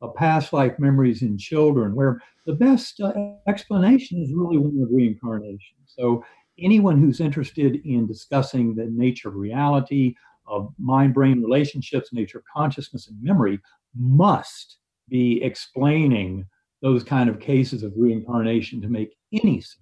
[0.00, 3.12] of past life memories in children, where the best uh,
[3.46, 5.76] explanation is really one of reincarnation.
[5.86, 6.24] So,
[6.58, 10.14] anyone who's interested in discussing the nature of reality,
[10.46, 13.60] of mind brain relationships, nature of consciousness, and memory
[13.96, 16.44] must be explaining
[16.82, 19.76] those kind of cases of reincarnation to make any sense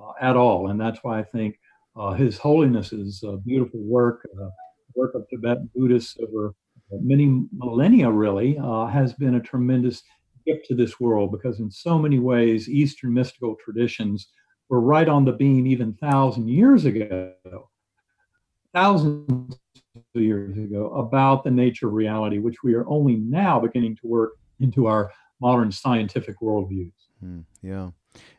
[0.00, 0.70] uh, at all.
[0.70, 1.58] And that's why I think
[1.96, 4.50] uh, His Holiness's uh, beautiful work, uh,
[4.94, 6.54] work of Tibetan Buddhists over
[6.90, 10.02] many millennia really uh, has been a tremendous
[10.46, 14.28] gift to this world because in so many ways eastern mystical traditions
[14.68, 17.32] were right on the beam even thousand years ago
[18.74, 19.58] thousands
[19.94, 24.06] of years ago about the nature of reality which we are only now beginning to
[24.06, 26.92] work into our modern scientific worldviews.
[27.24, 27.90] Mm, yeah.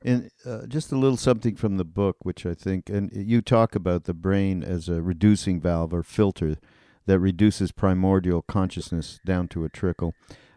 [0.04, 3.76] And uh, just a little something from the book which i think and you talk
[3.76, 6.58] about the brain as a reducing valve or filter
[7.10, 10.14] that reduces primordial consciousness down to a trickle.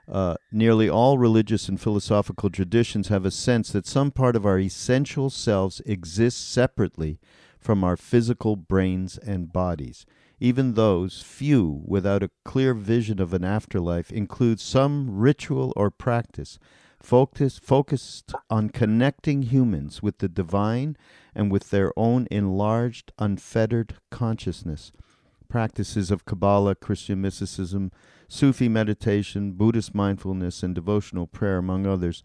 [0.06, 4.58] Uh, nearly all religious and philosophical traditions have a sense that some part of our
[4.58, 7.18] essential selves exists separately
[7.58, 10.04] from our physical brains and bodies.
[10.40, 16.58] Even those, few without a clear vision of an afterlife, include some ritual or practice
[17.00, 20.98] focus, focused on connecting humans with the divine
[21.34, 24.92] and with their own enlarged, unfettered consciousness
[25.52, 27.92] practices of Kabbalah, Christian mysticism,
[28.26, 32.22] Sufi meditation, Buddhist mindfulness, and devotional prayer, among others.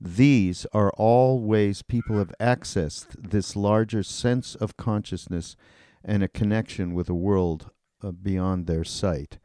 [0.00, 5.56] These are all ways people have accessed this larger sense of consciousness
[6.04, 9.38] and a connection with a world uh, beyond their sight.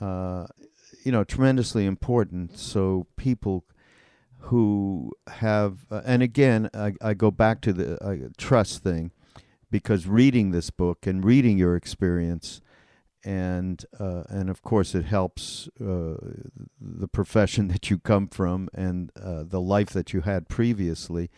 [0.00, 0.46] Uh,
[1.04, 2.58] you know, tremendously important.
[2.58, 3.66] So people
[4.38, 9.12] who have, uh, and again, I, I, go back to the uh, trust thing
[9.70, 12.60] because reading this book and reading your experience
[13.24, 16.16] and uh, and of course it helps uh,
[16.80, 21.30] the profession that you come from and uh, the life that you had previously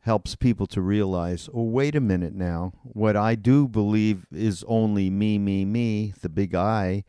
[0.00, 2.72] helps people to realize oh wait a minute now.
[2.82, 7.04] What I do believe is only me me me the big I.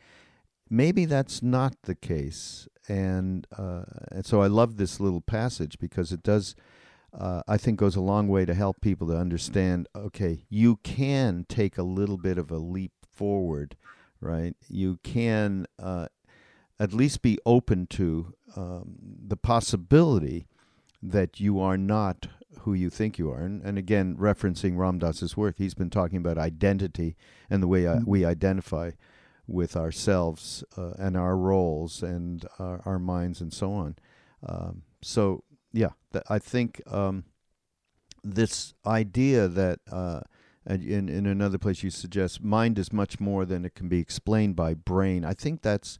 [0.69, 2.67] Maybe that's not the case.
[2.89, 6.55] And uh, and so I love this little passage because it does
[7.13, 11.45] uh, I think goes a long way to help people to understand okay, you can
[11.47, 13.75] take a little bit of a leap forward,
[14.19, 14.55] right?
[14.69, 16.07] You can uh,
[16.79, 20.47] at least be open to um, the possibility
[21.01, 22.27] that you are not
[22.61, 23.39] who you think you are.
[23.39, 27.15] And, and again, referencing Ram Dass's work, he's been talking about identity
[27.49, 28.09] and the way uh, mm-hmm.
[28.09, 28.91] we identify
[29.47, 33.95] with ourselves uh, and our roles and our, our, minds and so on.
[34.45, 35.43] Um, so
[35.77, 35.89] yeah,
[36.27, 37.25] I think um,
[38.23, 40.21] this idea that uh,
[40.65, 44.55] in in another place you suggest mind is much more than it can be explained
[44.55, 45.23] by brain.
[45.23, 45.99] I think that's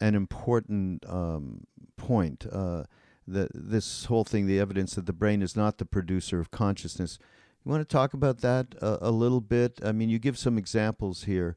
[0.00, 1.66] an important um,
[1.98, 2.46] point.
[2.50, 2.84] Uh,
[3.26, 7.18] this whole thing, the evidence that the brain is not the producer of consciousness.
[7.62, 9.80] You want to talk about that a, a little bit?
[9.84, 11.56] I mean, you give some examples here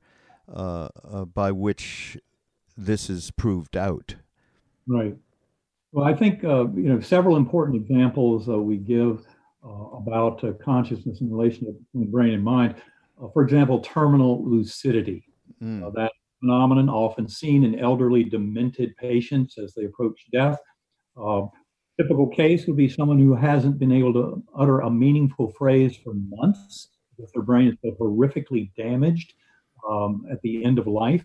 [0.54, 2.18] uh, uh by which
[2.76, 4.16] this is proved out.
[4.86, 5.16] Right.
[5.94, 9.28] Well, I think uh, you know several important examples uh, we give
[9.64, 12.76] uh, about uh, consciousness in relationship between brain and mind.
[13.22, 15.24] Uh, for example, terminal lucidity.
[15.62, 15.94] Mm.
[15.94, 20.58] that phenomenon often seen in elderly demented patients as they approach death.
[21.98, 26.14] typical case would be someone who hasn't been able to utter a meaningful phrase for
[26.28, 29.34] months because their brain is so horrifically damaged
[29.88, 31.24] um, at the end of life.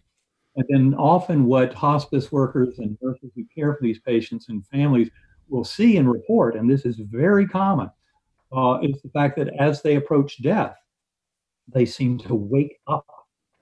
[0.58, 5.08] And then often what hospice workers and nurses who care for these patients and families
[5.48, 7.88] will see and report, and this is very common,
[8.52, 10.76] uh, is the fact that as they approach death,
[11.72, 13.06] they seem to wake up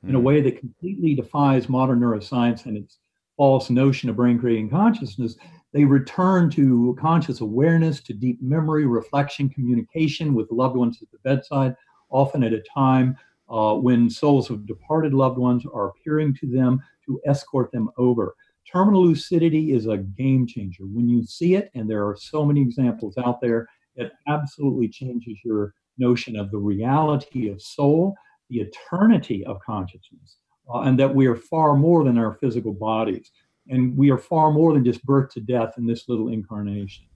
[0.04, 0.24] in a hmm.
[0.24, 2.98] way that completely defies modern neuroscience and its
[3.36, 5.36] false notion of brain creating consciousness,
[5.74, 11.18] they return to conscious awareness, to deep memory, reflection, communication with loved ones at the
[11.18, 11.76] bedside,
[12.08, 16.80] often at a time uh, when souls of departed loved ones are appearing to them
[17.04, 18.34] to escort them over.
[18.70, 20.84] Terminal lucidity is a game changer.
[20.84, 25.38] When you see it, and there are so many examples out there, it absolutely changes
[25.44, 28.14] your notion of the reality of soul,
[28.50, 30.36] the eternity of consciousness,
[30.72, 33.30] uh, and that we are far more than our physical bodies.
[33.68, 37.06] And we are far more than just birth to death in this little incarnation.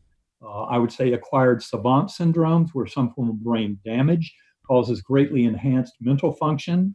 [0.42, 4.32] Uh, I would say acquired savant syndromes, where some form of brain damage
[4.70, 6.94] causes greatly enhanced mental function,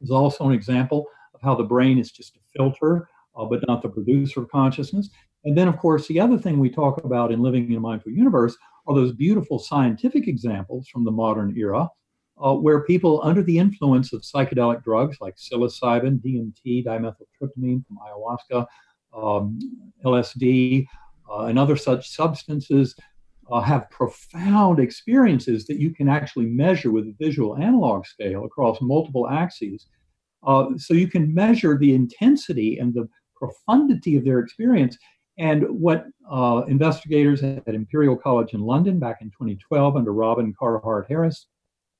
[0.00, 3.82] is also an example of how the brain is just a filter, uh, but not
[3.82, 5.10] the producer of consciousness.
[5.44, 8.10] And then, of course, the other thing we talk about in Living in a Mindful
[8.10, 8.56] Universe
[8.88, 11.88] are those beautiful scientific examples from the modern era
[12.44, 18.66] uh, where people under the influence of psychedelic drugs like psilocybin, DMT, dimethyltryptamine from ayahuasca,
[19.16, 19.56] um,
[20.04, 20.84] LSD,
[21.30, 22.96] uh, and other such substances
[23.50, 28.80] uh, have profound experiences that you can actually measure with a visual analog scale across
[28.80, 29.86] multiple axes.
[30.46, 34.96] Uh, so you can measure the intensity and the profundity of their experience.
[35.38, 41.06] And what uh, investigators at Imperial College in London back in 2012 under Robin Carhart
[41.08, 41.46] Harris,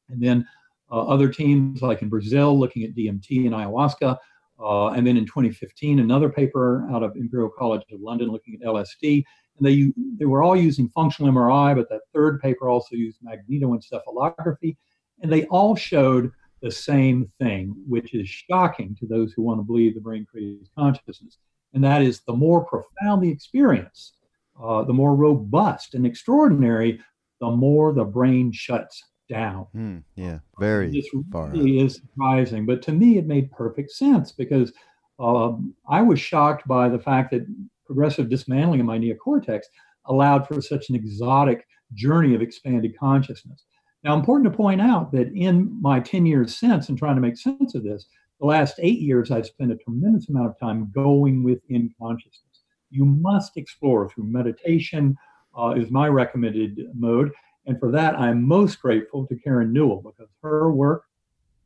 [0.09, 0.47] and then
[0.91, 4.17] uh, other teams like in Brazil looking at DMT and ayahuasca,
[4.61, 8.69] uh, and then in 2015 another paper out of Imperial College of London looking at
[8.69, 9.25] LSD.
[9.59, 14.77] And they they were all using functional MRI, but that third paper also used magnetoencephalography,
[15.23, 19.65] and they all showed the same thing, which is shocking to those who want to
[19.65, 21.39] believe the brain creates consciousness.
[21.75, 24.15] And that is the more profound the experience,
[24.63, 27.01] uh, the more robust and extraordinary,
[27.41, 29.67] the more the brain shuts down.
[29.75, 34.73] Mm, yeah, very this really is surprising, but to me it made perfect sense because
[35.19, 37.47] um, I was shocked by the fact that
[37.87, 39.63] progressive dismantling of my neocortex
[40.07, 43.65] allowed for such an exotic journey of expanded consciousness.
[44.03, 47.39] Now, important to point out that in my 10 years since and trying to make
[47.39, 48.07] sense of this,
[48.41, 52.65] the last eight years, I've spent a tremendous amount of time going within consciousness.
[52.91, 55.17] You must explore through meditation,
[55.59, 57.33] uh, is my recommended mode.
[57.67, 61.05] And for that, I'm most grateful to Karen Newell because her work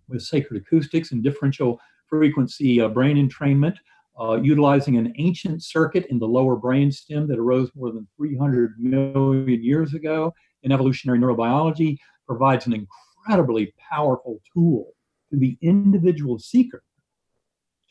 [0.09, 3.77] with sacred acoustics and differential frequency uh, brain entrainment,
[4.21, 8.75] uh, utilizing an ancient circuit in the lower brain stem that arose more than 300
[8.79, 14.93] million years ago in evolutionary neurobiology, provides an incredibly powerful tool
[15.31, 16.83] to the individual seeker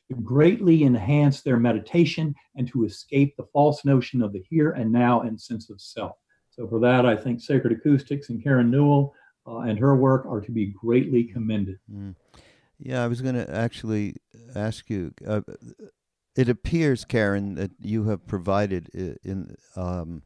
[0.09, 4.91] to greatly enhance their meditation and to escape the false notion of the here and
[4.91, 6.17] now and sense of self.
[6.49, 9.13] So, for that, I think Sacred Acoustics and Karen Newell
[9.45, 11.77] uh, and her work are to be greatly commended.
[11.91, 12.15] Mm.
[12.79, 14.15] Yeah, I was going to actually
[14.55, 15.13] ask you.
[15.25, 15.41] Uh,
[16.37, 18.89] it appears, Karen, that you have provided
[19.23, 20.21] in um,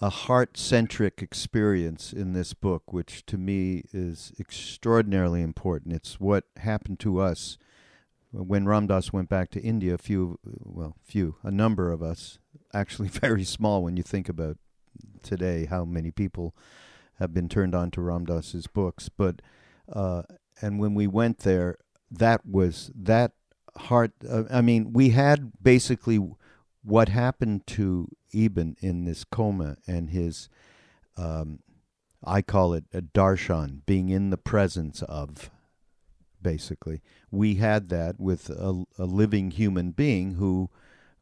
[0.00, 5.92] a heart centric experience in this book, which to me is extraordinarily important.
[5.92, 7.58] It's what happened to us
[8.30, 9.94] when Ram Dass went back to India.
[9.94, 12.38] A few, well, few, a number of us,
[12.72, 14.56] actually very small when you think about
[15.24, 16.54] today how many people
[17.18, 19.08] have been turned on to Ram Dass's books.
[19.08, 19.42] But,
[19.92, 20.22] uh,
[20.62, 21.76] and when we went there,
[22.08, 23.32] that was that
[23.78, 24.12] heart.
[24.28, 26.20] Uh, I mean, we had basically
[26.82, 30.48] what happened to Eben in this coma and his,
[31.16, 31.60] um,
[32.24, 35.50] I call it a darshan, being in the presence of,
[36.40, 37.00] basically.
[37.30, 40.70] We had that with a, a living human being who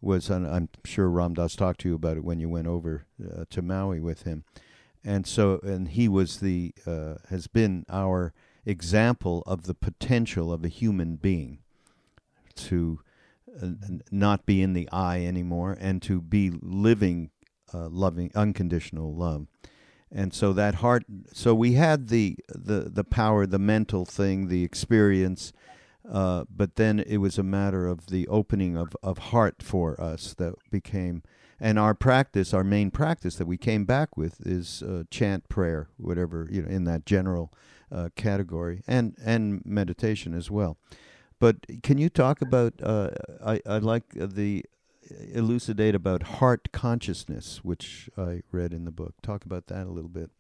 [0.01, 3.07] was, an, I'm sure Ram Dass talked to you about it when you went over
[3.23, 4.45] uh, to Maui with him.
[5.05, 8.33] And so, and he was the, uh, has been our
[8.65, 11.61] example of the potential of a human being
[12.57, 13.01] to
[13.63, 13.69] uh,
[14.11, 17.31] not be in the I anymore and to be living
[17.73, 19.47] uh, loving unconditional love.
[20.13, 24.63] And so that heart so we had the the the power the mental thing the
[24.63, 25.53] experience
[26.11, 30.35] uh, but then it was a matter of the opening of, of heart for us
[30.35, 31.23] that became
[31.59, 35.89] and our practice our main practice that we came back with is uh, chant prayer
[35.97, 37.53] whatever you know in that general
[37.91, 40.79] uh, category and and meditation as well
[41.39, 42.75] but can you talk about?
[42.83, 43.11] Uh,
[43.45, 44.65] I I like the
[45.33, 49.15] elucidate about heart consciousness, which I read in the book.
[49.23, 50.31] Talk about that a little bit.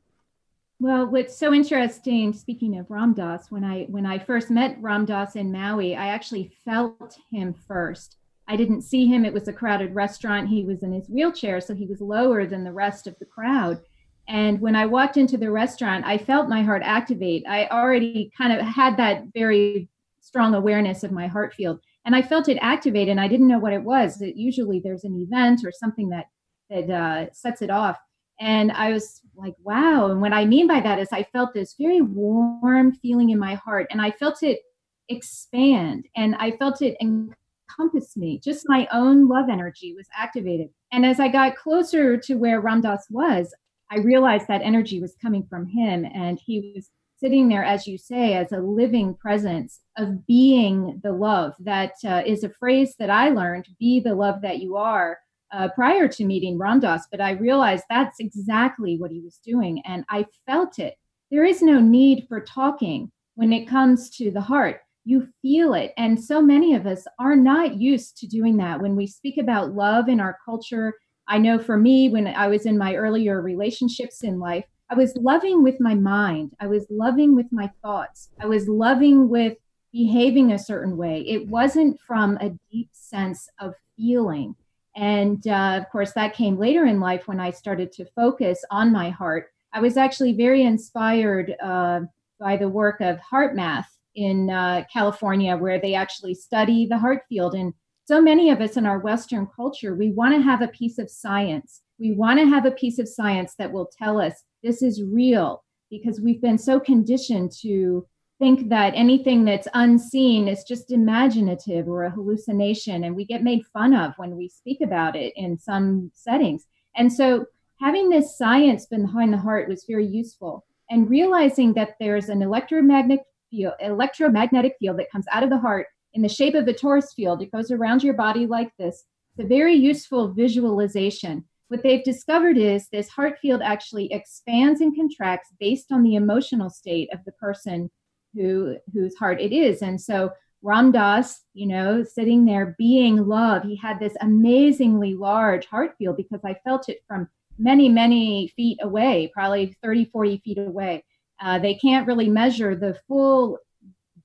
[0.78, 5.06] Well, what's so interesting, speaking of Ram Dass, when I when I first met Ram
[5.06, 8.16] Dass in Maui, I actually felt him first.
[8.48, 9.24] I didn't see him.
[9.24, 10.48] It was a crowded restaurant.
[10.48, 13.80] He was in his wheelchair, so he was lower than the rest of the crowd.
[14.28, 17.44] And when I walked into the restaurant, I felt my heart activate.
[17.48, 19.88] I already kind of had that very
[20.26, 21.78] strong awareness of my heart field.
[22.04, 24.18] and I felt it activate, and I didn't know what it was.
[24.18, 26.26] That usually there's an event or something that
[26.70, 27.96] that uh, sets it off,
[28.40, 30.10] and I was like, wow.
[30.10, 33.54] And what I mean by that is I felt this very warm feeling in my
[33.54, 34.60] heart, and I felt it
[35.08, 38.40] expand, and I felt it encompass me.
[38.42, 40.68] Just my own love energy was activated.
[40.92, 43.54] And as I got closer to where Ram Dass was,
[43.90, 47.98] I realized that energy was coming from him, and he was sitting there, as you
[47.98, 51.54] say, as a living presence of being the love.
[51.60, 55.18] That uh, is a phrase that I learned be the love that you are
[55.52, 59.80] uh, prior to meeting Ram Dass, but I realized that's exactly what he was doing,
[59.86, 60.94] and I felt it.
[61.30, 64.80] There is no need for talking when it comes to the heart.
[65.04, 65.92] You feel it.
[65.96, 68.80] And so many of us are not used to doing that.
[68.80, 70.94] When we speak about love in our culture,
[71.28, 75.16] I know for me, when I was in my earlier relationships in life, I was
[75.16, 76.54] loving with my mind.
[76.60, 78.30] I was loving with my thoughts.
[78.40, 79.56] I was loving with
[79.92, 81.24] behaving a certain way.
[81.26, 84.54] It wasn't from a deep sense of feeling.
[84.94, 88.92] And uh, of course, that came later in life when I started to focus on
[88.92, 89.50] my heart.
[89.72, 92.00] I was actually very inspired uh,
[92.38, 97.54] by the work of HeartMath in uh, California, where they actually study the heart field.
[97.54, 97.74] And
[98.06, 101.10] so many of us in our Western culture, we want to have a piece of
[101.10, 101.82] science.
[101.98, 105.62] We want to have a piece of science that will tell us this is real
[105.90, 108.04] because we've been so conditioned to
[108.38, 113.64] think that anything that's unseen is just imaginative or a hallucination and we get made
[113.72, 116.66] fun of when we speak about it in some settings.
[116.96, 117.46] And so
[117.80, 123.20] having this science behind the heart was very useful and realizing that there's an electromagnetic
[123.50, 127.14] field electromagnetic field that comes out of the heart in the shape of a torus
[127.14, 129.04] field it goes around your body like this.
[129.36, 134.94] It's a very useful visualization what they've discovered is this heart field actually expands and
[134.94, 137.90] contracts based on the emotional state of the person
[138.34, 139.82] who whose heart it is.
[139.82, 140.30] And so
[140.62, 146.16] Ram Dass, you know, sitting there being love, he had this amazingly large heart field
[146.16, 151.04] because I felt it from many, many feet away, probably 30, 40 feet away.
[151.40, 153.58] Uh, they can't really measure the full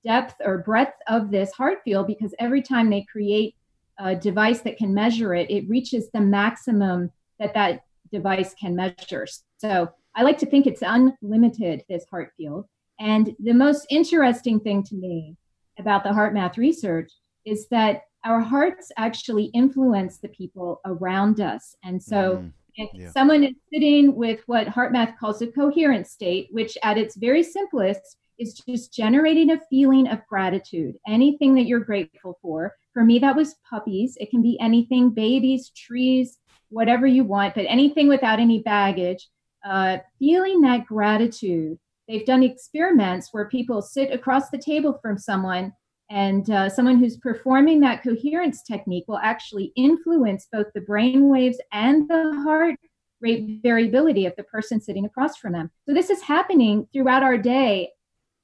[0.04, 3.56] depth or breadth of this heart field because every time they create
[4.00, 7.12] a device that can measure it, it reaches the maximum
[7.42, 9.28] that that device can measure.
[9.58, 12.66] So I like to think it's unlimited, this heart field.
[13.00, 15.36] And the most interesting thing to me
[15.80, 17.12] about the HeartMath research
[17.46, 21.76] is that our hearts actually influence the people around us.
[21.84, 22.38] And so
[22.78, 23.10] mm, yeah.
[23.10, 28.18] someone is sitting with what HeartMath calls a coherent state, which at its very simplest
[28.38, 32.76] is just generating a feeling of gratitude, anything that you're grateful for.
[32.94, 34.18] For me, that was puppies.
[34.20, 36.38] It can be anything babies, trees,
[36.72, 39.30] whatever you want, but anything without any baggage.
[39.64, 45.72] Uh, feeling that gratitude they've done experiments where people sit across the table from someone
[46.10, 51.58] and uh, someone who's performing that coherence technique will actually influence both the brain waves
[51.72, 52.76] and the heart
[53.22, 55.72] rate variability of the person sitting across from them.
[55.88, 57.92] So this is happening throughout our day,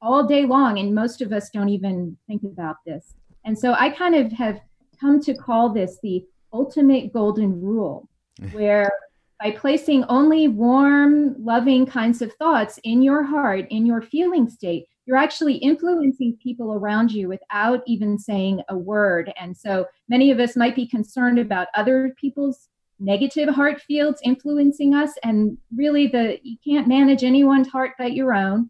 [0.01, 3.15] all day long, and most of us don't even think about this.
[3.43, 4.61] And so I kind of have
[5.01, 6.23] come to call this the
[6.53, 8.07] ultimate golden rule,
[8.51, 8.91] where
[9.39, 14.87] by placing only warm, loving kinds of thoughts in your heart, in your feeling state,
[15.05, 19.31] you're actually influencing people around you without even saying a word.
[19.39, 22.67] And so many of us might be concerned about other people's
[22.99, 25.11] negative heart fields influencing us.
[25.23, 28.69] And really, the you can't manage anyone's heart but your own.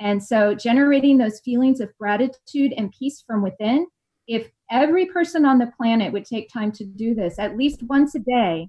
[0.00, 3.86] And so generating those feelings of gratitude and peace from within,
[4.26, 8.14] if every person on the planet would take time to do this at least once
[8.14, 8.68] a day,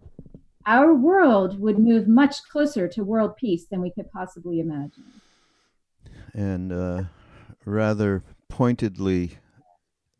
[0.70, 5.03] our world would move much closer to world peace than we could possibly imagine.
[6.32, 7.03] And uh,
[7.65, 9.39] rather pointedly,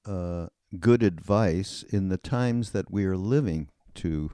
[0.08, 0.47] uh,
[0.80, 4.32] good advice in the times that we are living to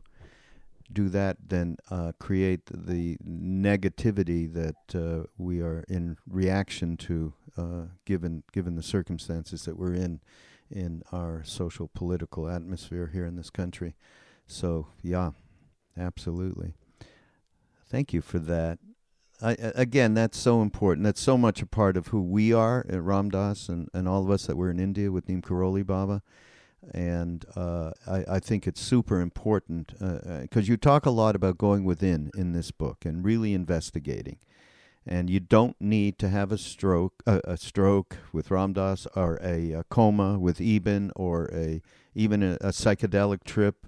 [0.91, 7.88] do that than uh, create the negativity that uh, we are in reaction to, uh,
[8.05, 10.22] given given the circumstances that we're in
[10.72, 13.95] in our social political atmosphere here in this country.
[14.47, 15.32] So yeah,
[15.98, 16.74] Absolutely.
[17.88, 18.80] Thank you for that.
[19.41, 21.04] I, again, that's so important.
[21.04, 24.24] That's so much a part of who we are at Ram Dass and, and all
[24.24, 26.22] of us that were in India with Neem Karoli Baba.
[26.93, 31.36] And uh, I, I think it's super important because uh, uh you talk a lot
[31.36, 34.38] about going within in this book and really investigating.
[35.08, 39.72] And you don't need to have a stroke, a stroke with Ram Dass, or a,
[39.74, 41.80] a, coma with Eben, or a
[42.16, 43.86] even a, a psychedelic trip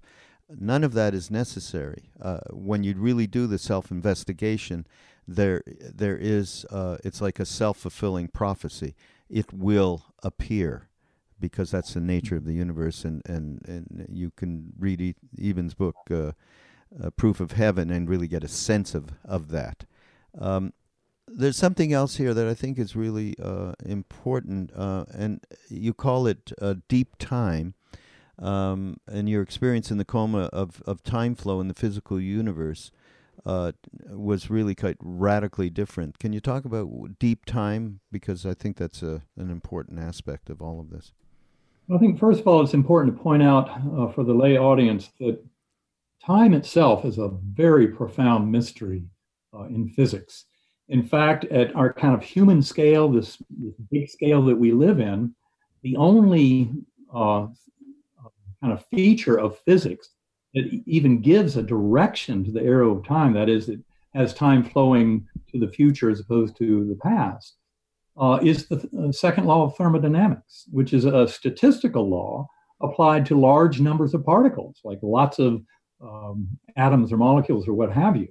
[0.50, 2.10] None of that is necessary.
[2.22, 4.88] Uh, when you really do the self investigation,
[5.28, 8.96] there there is uh, it's like a self fulfilling prophecy.
[9.30, 10.88] It will appear
[11.40, 15.74] because that's the nature of the universe, and and and you can read e- Eben's
[15.74, 16.32] book, uh,
[17.04, 19.86] uh, Proof of Heaven, and really get a sense of of that.
[20.40, 20.72] Um,
[21.28, 26.26] there's something else here that I think is really uh, important, uh, and you call
[26.26, 26.54] it
[26.88, 27.74] deep time.
[28.40, 32.92] Um, and your experience in the coma of, of time flow in the physical universe
[33.46, 33.72] uh,
[34.10, 36.20] was really quite radically different.
[36.20, 38.00] Can you talk about deep time?
[38.12, 41.14] Because I think that's a, an important aspect of all of this.
[41.94, 45.10] I think, first of all, it's important to point out uh, for the lay audience
[45.20, 45.44] that
[46.26, 49.06] time itself is a very profound mystery
[49.54, 50.46] uh, in physics.
[50.90, 55.00] In fact, at our kind of human scale, this, this big scale that we live
[55.00, 55.34] in,
[55.84, 56.72] the only
[57.14, 57.48] uh,
[58.62, 60.10] kind of feature of physics
[60.54, 63.34] that even gives a direction to the arrow of time.
[63.34, 63.80] That is, it
[64.14, 67.56] has time flowing to the future as opposed to the past.
[68.20, 72.48] Uh, is the uh, second law of thermodynamics, which is a statistical law
[72.82, 75.62] applied to large numbers of particles, like lots of
[76.02, 76.48] um,
[76.78, 78.28] atoms or molecules or what have you.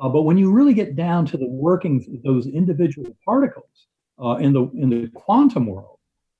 [0.00, 3.86] Uh, but when you really get down to the workings of those individual particles
[4.22, 5.97] uh, in the in the quantum world,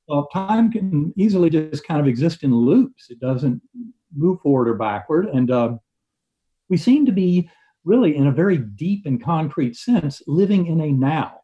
[0.08, 3.10] uh, time can easily just kind of exist in loops.
[3.10, 3.60] It doesn't
[4.14, 5.26] move forward or backward.
[5.26, 5.76] And uh,
[6.68, 7.50] we seem to be
[7.84, 11.40] really, in a very deep and concrete sense, living in a now.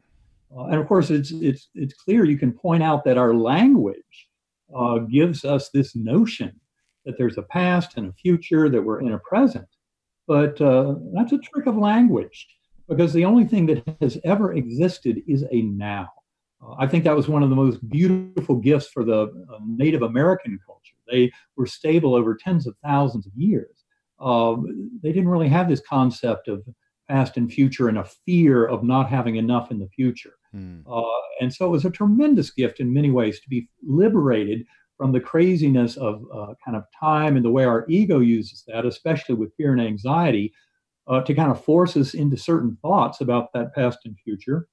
[0.57, 4.29] Uh, and of course, it's, it's, it's clear you can point out that our language
[4.75, 6.59] uh, gives us this notion
[7.05, 9.67] that there's a past and a future, that we're in a present.
[10.27, 12.47] But uh, that's a trick of language
[12.89, 16.09] because the only thing that has ever existed is a now.
[16.65, 20.03] Uh, I think that was one of the most beautiful gifts for the uh, Native
[20.03, 20.95] American culture.
[21.11, 23.85] They were stable over tens of thousands of years.
[24.21, 24.57] Uh,
[25.03, 26.63] they didn't really have this concept of
[27.09, 30.35] past and future and a fear of not having enough in the future.
[30.55, 30.85] Mm.
[31.41, 34.65] and so it was a tremendous gift in many ways to be liberated
[34.97, 38.87] from the craziness of uh, kind of time and the way our ego uses that,
[38.87, 40.53] especially with fear and anxiety,
[41.09, 44.69] uh, to kind of force us into certain thoughts about that past and future.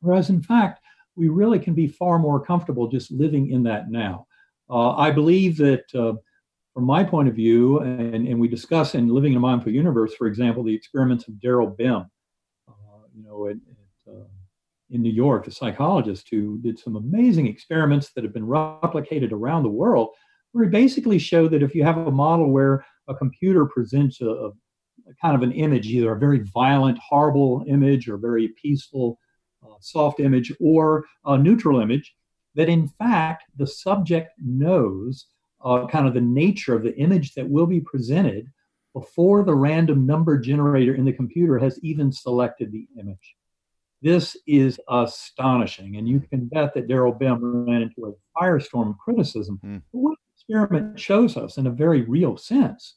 [0.00, 0.80] Whereas, in fact,
[1.20, 4.26] we really can be far more comfortable just living in that now.
[4.70, 6.14] Uh, I believe that, uh,
[6.72, 10.14] from my point of view, and, and we discuss in Living in a Mindful Universe,
[10.14, 12.06] for example, the experiments of Daryl Bem,
[12.68, 12.72] uh,
[13.14, 14.24] you know, at, at, uh,
[14.88, 19.62] in New York, a psychologist who did some amazing experiments that have been replicated around
[19.62, 20.08] the world,
[20.52, 24.30] where he basically showed that if you have a model where a computer presents a,
[24.30, 24.50] a
[25.20, 29.18] kind of an image, either a very violent, horrible image or very peaceful,
[29.80, 32.14] soft image or a neutral image,
[32.54, 35.26] that in fact the subject knows
[35.64, 38.50] uh, kind of the nature of the image that will be presented
[38.92, 43.36] before the random number generator in the computer has even selected the image.
[44.02, 48.98] This is astonishing, and you can bet that Daryl Bem ran into a firestorm of
[48.98, 49.60] criticism.
[49.64, 49.82] Mm.
[49.92, 52.96] But what the experiment shows us, in a very real sense,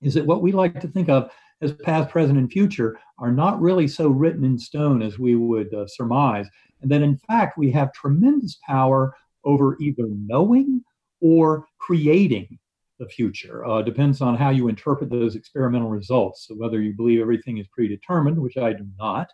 [0.00, 1.30] is that what we like to think of
[1.60, 5.72] as past, present, and future are not really so written in stone as we would
[5.74, 6.48] uh, surmise.
[6.80, 10.82] And that in fact, we have tremendous power over either knowing
[11.20, 12.58] or creating
[12.98, 13.64] the future.
[13.66, 16.46] Uh, depends on how you interpret those experimental results.
[16.46, 19.28] So, whether you believe everything is predetermined, which I do not,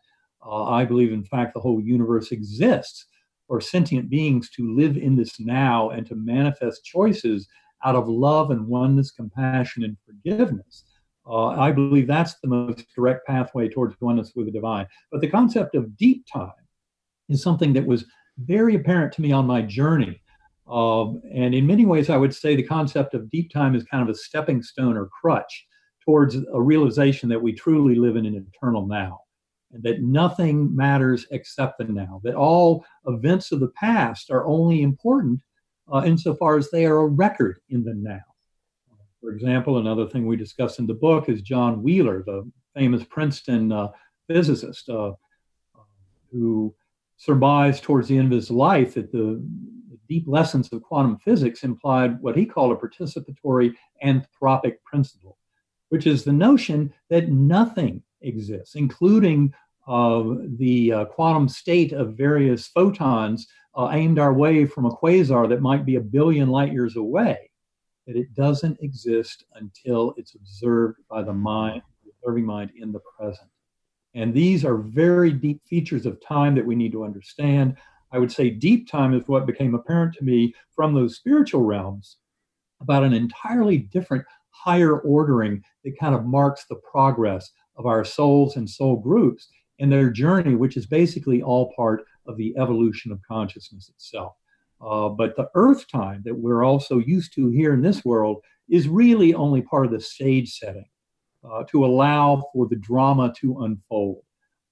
[0.44, 3.06] uh, I believe, in fact, the whole universe exists
[3.46, 7.48] for sentient beings to live in this now and to manifest choices
[7.84, 10.84] out of love and oneness, compassion, and forgiveness.
[11.28, 14.86] Uh, I believe that's the most direct pathway towards oneness with the divine.
[15.10, 16.52] But the concept of deep time
[17.28, 18.04] is something that was
[18.38, 20.20] very apparent to me on my journey.
[20.68, 24.02] Um, and in many ways, I would say the concept of deep time is kind
[24.02, 25.66] of a stepping stone or crutch
[26.04, 29.20] towards a realization that we truly live in an eternal now,
[29.72, 34.82] and that nothing matters except the now, that all events of the past are only
[34.82, 35.40] important
[35.92, 38.20] uh, insofar as they are a record in the now.
[39.26, 43.72] For example, another thing we discuss in the book is John Wheeler, the famous Princeton
[43.72, 43.88] uh,
[44.28, 45.14] physicist uh,
[46.30, 46.72] who
[47.16, 49.44] surmised towards the end of his life that the,
[50.08, 53.74] deep lessons of quantum physics implied what he called a participatory
[54.04, 55.36] anthropic principle,
[55.88, 59.52] which is the notion that nothing exists, including
[59.88, 60.22] uh,
[60.58, 65.60] the uh, quantum state of various photons uh, aimed our way from a quasar that
[65.60, 67.50] might be a billion light years away
[68.06, 73.00] that it doesn't exist until it's observed by the mind, the observing mind in the
[73.18, 73.48] present.
[74.14, 77.76] And these are very deep features of time that we need to understand.
[78.12, 82.16] I would say deep time is what became apparent to me from those spiritual realms
[82.80, 88.56] about an entirely different higher ordering that kind of marks the progress of our souls
[88.56, 89.48] and soul groups
[89.78, 94.34] in their journey, which is basically all part of the evolution of consciousness itself.
[94.80, 98.88] Uh, but the earth time that we're also used to here in this world is
[98.88, 100.86] really only part of the stage setting
[101.48, 104.22] uh, to allow for the drama to unfold.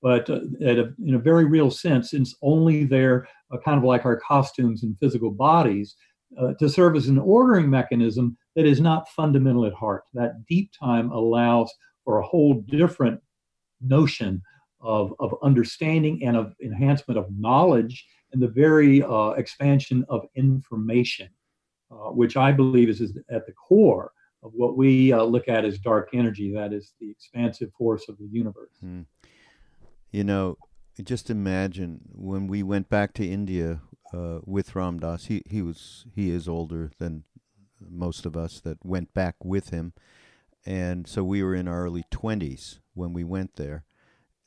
[0.02, 4.04] But uh, a, in a very real sense, it's only there, uh, kind of like
[4.04, 5.96] our costumes and physical bodies,
[6.38, 10.04] uh, to serve as an ordering mechanism that is not fundamental at heart.
[10.12, 11.72] That deep time allows
[12.04, 13.20] for a whole different
[13.80, 14.42] notion
[14.80, 21.28] of, of understanding and of enhancement of knowledge and the very uh, expansion of information,
[21.90, 24.10] uh, which I believe is, is, at the core
[24.42, 28.18] of what we uh, look at as dark energy, that is the expansive force of
[28.18, 28.74] the universe.
[28.84, 29.06] Mm.
[30.10, 30.58] You know,
[31.02, 33.80] just imagine when we went back to India
[34.12, 35.26] uh, with Ram Dass.
[35.26, 37.24] He he was he is older than
[37.80, 39.92] most of us that went back with him,
[40.66, 43.84] and so we were in our early twenties when we went there,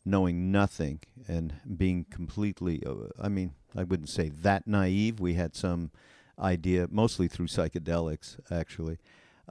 [0.07, 2.81] knowing nothing and being completely.
[2.85, 5.19] Uh, I mean, I wouldn't say that naive.
[5.19, 5.91] We had some
[6.39, 8.99] idea, mostly through psychedelics, actually.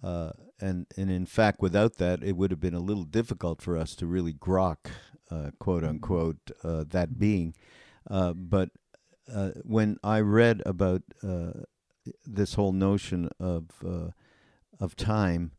[0.03, 3.77] Uh, and and in fact, without that, it would have been a little difficult for
[3.77, 4.91] us to really grok,
[5.31, 7.55] uh, quote unquote, uh, that being.
[8.11, 8.71] Uh, but
[9.65, 11.03] when I read about
[12.25, 13.65] this whole notion of
[14.79, 15.53] of time,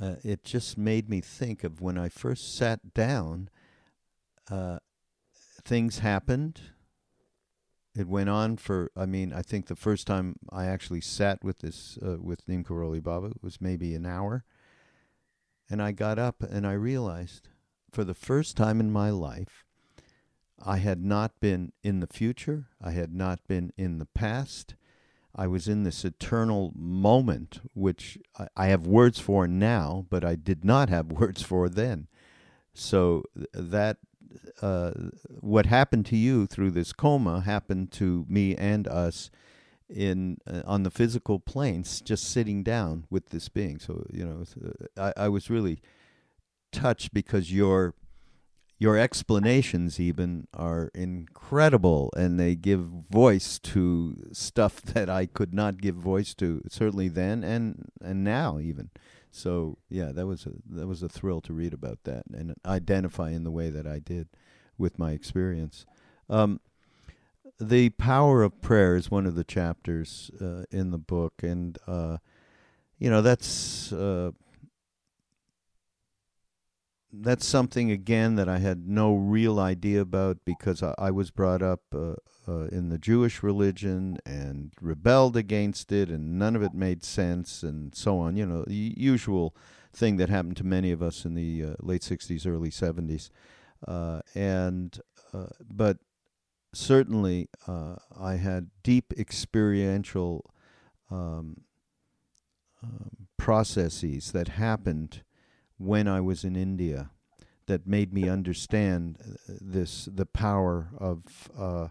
[0.00, 3.48] it just made me think of when I first sat down.
[5.64, 6.60] Things happened.
[7.96, 11.58] It went on for i mean i think the first time i actually sat with
[11.58, 14.44] this uh, with neem karoli baba was maybe an hour.
[15.68, 17.48] And i got up and i realized
[17.90, 19.64] for the first time in my life
[20.64, 22.68] i had not been in the future.
[22.80, 24.76] I had not been in the past.
[25.34, 30.36] I was in this eternal moment which i, I have words for now but i
[30.36, 32.06] did not have words for then.
[32.72, 33.98] So that
[34.62, 34.92] uh,
[35.40, 39.30] what happened to you through this coma happened to me and us
[39.88, 43.78] in uh, on the physical planes, just sitting down with this being.
[43.78, 45.80] So you know, uh, I, I was really
[46.72, 47.94] touched because your
[48.80, 55.80] your explanations even are incredible and they give voice to stuff that I could not
[55.80, 58.90] give voice to certainly then and and now even
[59.30, 63.30] so yeah that was a that was a thrill to read about that and identify
[63.30, 64.28] in the way that I did
[64.80, 65.86] with my experience.
[66.28, 66.58] Um,
[67.60, 72.16] the power of prayer is one of the chapters uh, in the book, and uh,
[72.98, 74.30] you know that's uh,
[77.12, 81.62] that's something again that I had no real idea about because I, I was brought
[81.62, 82.14] up uh,
[82.46, 87.62] uh, in the Jewish religion and rebelled against it, and none of it made sense,
[87.62, 88.36] and so on.
[88.36, 89.54] You know, the usual
[89.92, 93.30] thing that happened to many of us in the uh, late '60s, early '70s.
[93.86, 95.00] Uh, and
[95.32, 95.98] uh, but
[96.72, 100.50] certainly uh, I had deep experiential
[101.10, 101.62] um,
[102.82, 105.22] um, processes that happened
[105.80, 107.10] when I was in India
[107.66, 109.16] that made me understand
[109.48, 111.88] this the power of uh,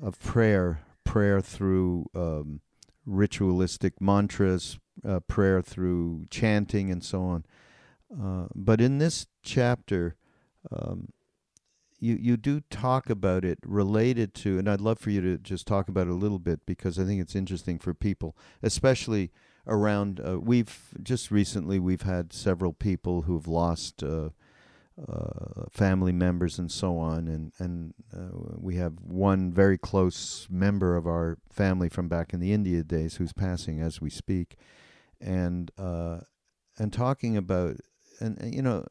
[0.00, 2.60] of prayer prayer through um,
[3.06, 7.44] ritualistic mantras uh, prayer through chanting and so on.
[8.12, 10.16] Uh, but in this chapter
[10.70, 11.08] um,
[12.00, 15.68] you you do talk about it related to, and I'd love for you to just
[15.68, 19.30] talk about it a little bit because I think it's interesting for people, especially
[19.66, 20.20] around.
[20.20, 24.02] Uh, we've just recently we've had several people who've lost.
[24.02, 24.30] Uh,
[25.08, 30.96] uh, family members and so on, and and uh, we have one very close member
[30.96, 34.56] of our family from back in the India days who's passing as we speak,
[35.18, 36.18] and uh,
[36.78, 37.76] and talking about
[38.20, 38.84] and you know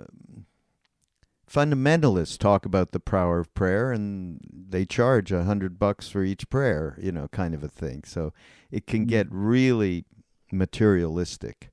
[1.52, 6.50] fundamentalists talk about the power of prayer and they charge a hundred bucks for each
[6.50, 8.04] prayer, you know, kind of a thing.
[8.06, 8.32] So
[8.72, 9.32] it can get mm.
[9.34, 10.06] really
[10.52, 11.72] materialistic.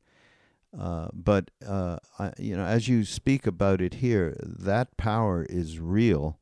[0.79, 5.81] Uh, but uh, I, you know, as you speak about it here, that power is
[5.81, 6.39] real,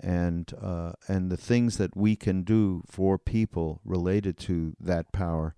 [0.00, 5.54] and uh, and the things that we can do for people related to that power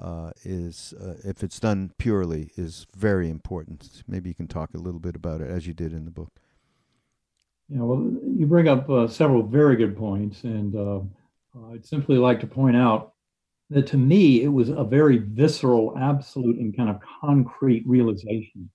[0.00, 4.02] uh, is, uh, if it's done purely, is very important.
[4.08, 6.40] Maybe you can talk a little bit about it as you did in the book.
[7.68, 10.74] Yeah, well, you bring up uh, several very good points, and
[11.70, 13.12] I'd simply like to point out
[13.70, 18.70] that to me it was a very visceral, absolute, and kind of concrete realization.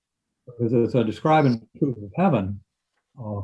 [0.45, 2.59] Because as I describe in Proof of Heaven,
[3.19, 3.41] uh,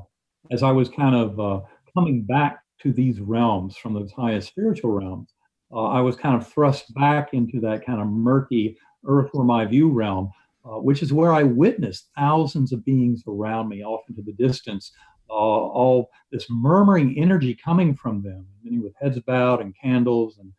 [0.51, 1.61] as I was kind of uh,
[1.95, 5.33] coming back to these realms from those highest spiritual realms,
[5.71, 8.77] uh, I was kind of thrust back into that kind of murky
[9.07, 10.31] earthworm eye view realm,
[10.65, 14.91] uh, which is where I witnessed thousands of beings around me off into the distance
[15.29, 20.51] all, all this murmuring energy coming from them, many with heads bowed and candles and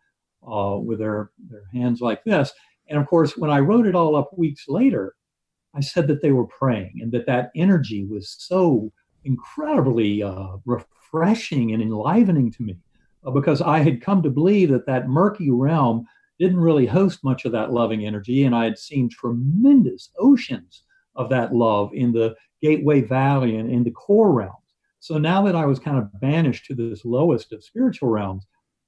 [0.47, 2.53] uh, with their, their hands like this.
[2.89, 5.15] And of course, when I wrote it all up weeks later,
[5.75, 8.93] I said that they were praying and that that energy was so
[9.25, 12.77] incredibly uh, refreshing and enlivening to me
[13.25, 16.07] uh, because I had come to believe that that murky realm
[16.39, 18.45] didn't really host much of that loving energy.
[18.45, 20.85] And I had seen tremendous oceans
[21.15, 24.57] of that love in the Gateway Valley and in the core realms.
[25.01, 28.47] So now that I was kind of banished to this lowest of spiritual realms,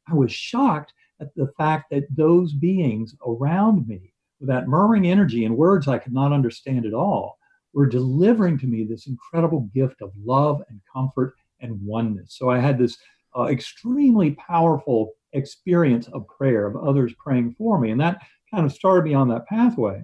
[0.09, 0.92] I was shocked
[1.22, 5.98] at the fact that those beings around me, with that murmuring energy and words I
[5.98, 7.38] could not understand at all,
[7.72, 12.36] were delivering to me this incredible gift of love and comfort and oneness.
[12.36, 12.98] So I had this
[13.36, 17.90] uh, extremely powerful experience of prayer, of others praying for me.
[17.90, 18.20] And that
[18.52, 20.02] kind of started me on that pathway.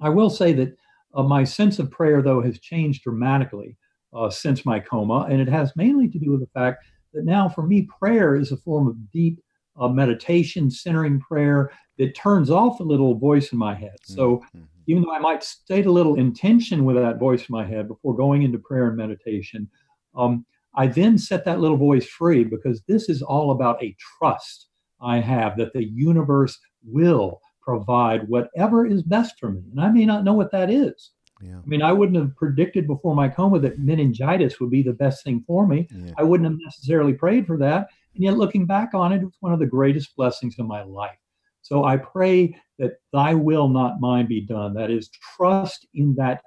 [0.00, 0.76] I will say that
[1.14, 3.76] uh, my sense of prayer, though, has changed dramatically
[4.14, 5.26] uh, since my coma.
[5.28, 6.84] And it has mainly to do with the fact
[7.14, 9.40] that now, for me, prayer is a form of deep
[9.78, 13.96] uh, meditation, centering prayer that turns off the little voice in my head.
[14.02, 14.62] So mm-hmm.
[14.86, 18.16] even though I might state a little intention with that voice in my head before
[18.16, 19.68] going into prayer and meditation,
[20.14, 20.44] um,
[20.74, 24.68] I then set that little voice free because this is all about a trust
[25.00, 29.62] I have that the universe will provide whatever is best for me.
[29.70, 31.10] And I may not know what that is.
[31.42, 31.56] Yeah.
[31.58, 35.24] I mean, I wouldn't have predicted before my coma that meningitis would be the best
[35.24, 35.88] thing for me.
[35.90, 36.12] Yeah.
[36.16, 37.88] I wouldn't have necessarily prayed for that.
[38.14, 41.16] And yet, looking back on it, it's one of the greatest blessings in my life.
[41.62, 44.74] So I pray that thy will, not mine, be done.
[44.74, 46.42] That is, trust in that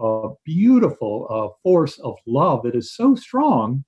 [0.00, 3.84] uh, beautiful uh, force of love that is so strong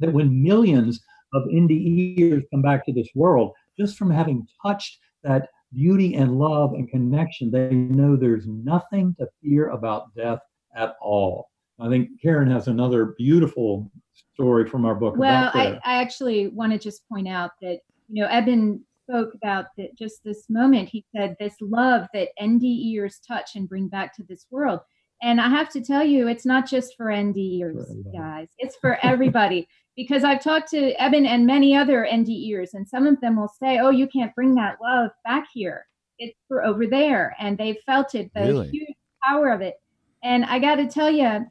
[0.00, 1.00] that when millions
[1.34, 6.72] of NDEers come back to this world, just from having touched that beauty and love
[6.72, 10.40] and connection, they know there's nothing to fear about death
[10.76, 11.48] at all.
[11.80, 13.90] I think Karen has another beautiful
[14.34, 15.16] story from our book.
[15.16, 19.66] Well, I, I, actually want to just point out that, you know, Eben spoke about
[19.76, 20.88] that just this moment.
[20.88, 24.80] He said, This love that NDEers touch and bring back to this world.
[25.22, 29.68] And I have to tell you, it's not just for NDEers, guys, it's for everybody.
[29.96, 33.78] because I've talked to Eben and many other NDEers, and some of them will say,
[33.78, 35.86] Oh, you can't bring that love back here.
[36.18, 37.36] It's for over there.
[37.38, 38.70] And they've felt it, the really?
[38.70, 38.96] huge
[39.26, 39.74] power of it.
[40.22, 41.46] And I got to tell you,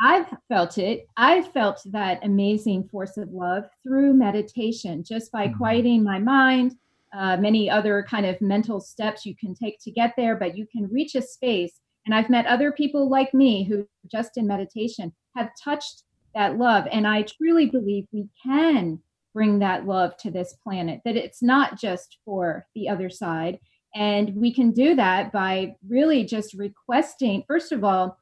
[0.00, 1.06] I've felt it.
[1.16, 5.58] I felt that amazing force of love through meditation, just by mm-hmm.
[5.58, 6.76] quieting my mind.
[7.12, 10.66] Uh, many other kind of mental steps you can take to get there, but you
[10.70, 11.80] can reach a space.
[12.04, 16.86] And I've met other people like me who, just in meditation, have touched that love.
[16.92, 19.00] And I truly believe we can
[19.34, 23.58] bring that love to this planet, that it's not just for the other side.
[23.94, 28.18] And we can do that by really just requesting, first of all,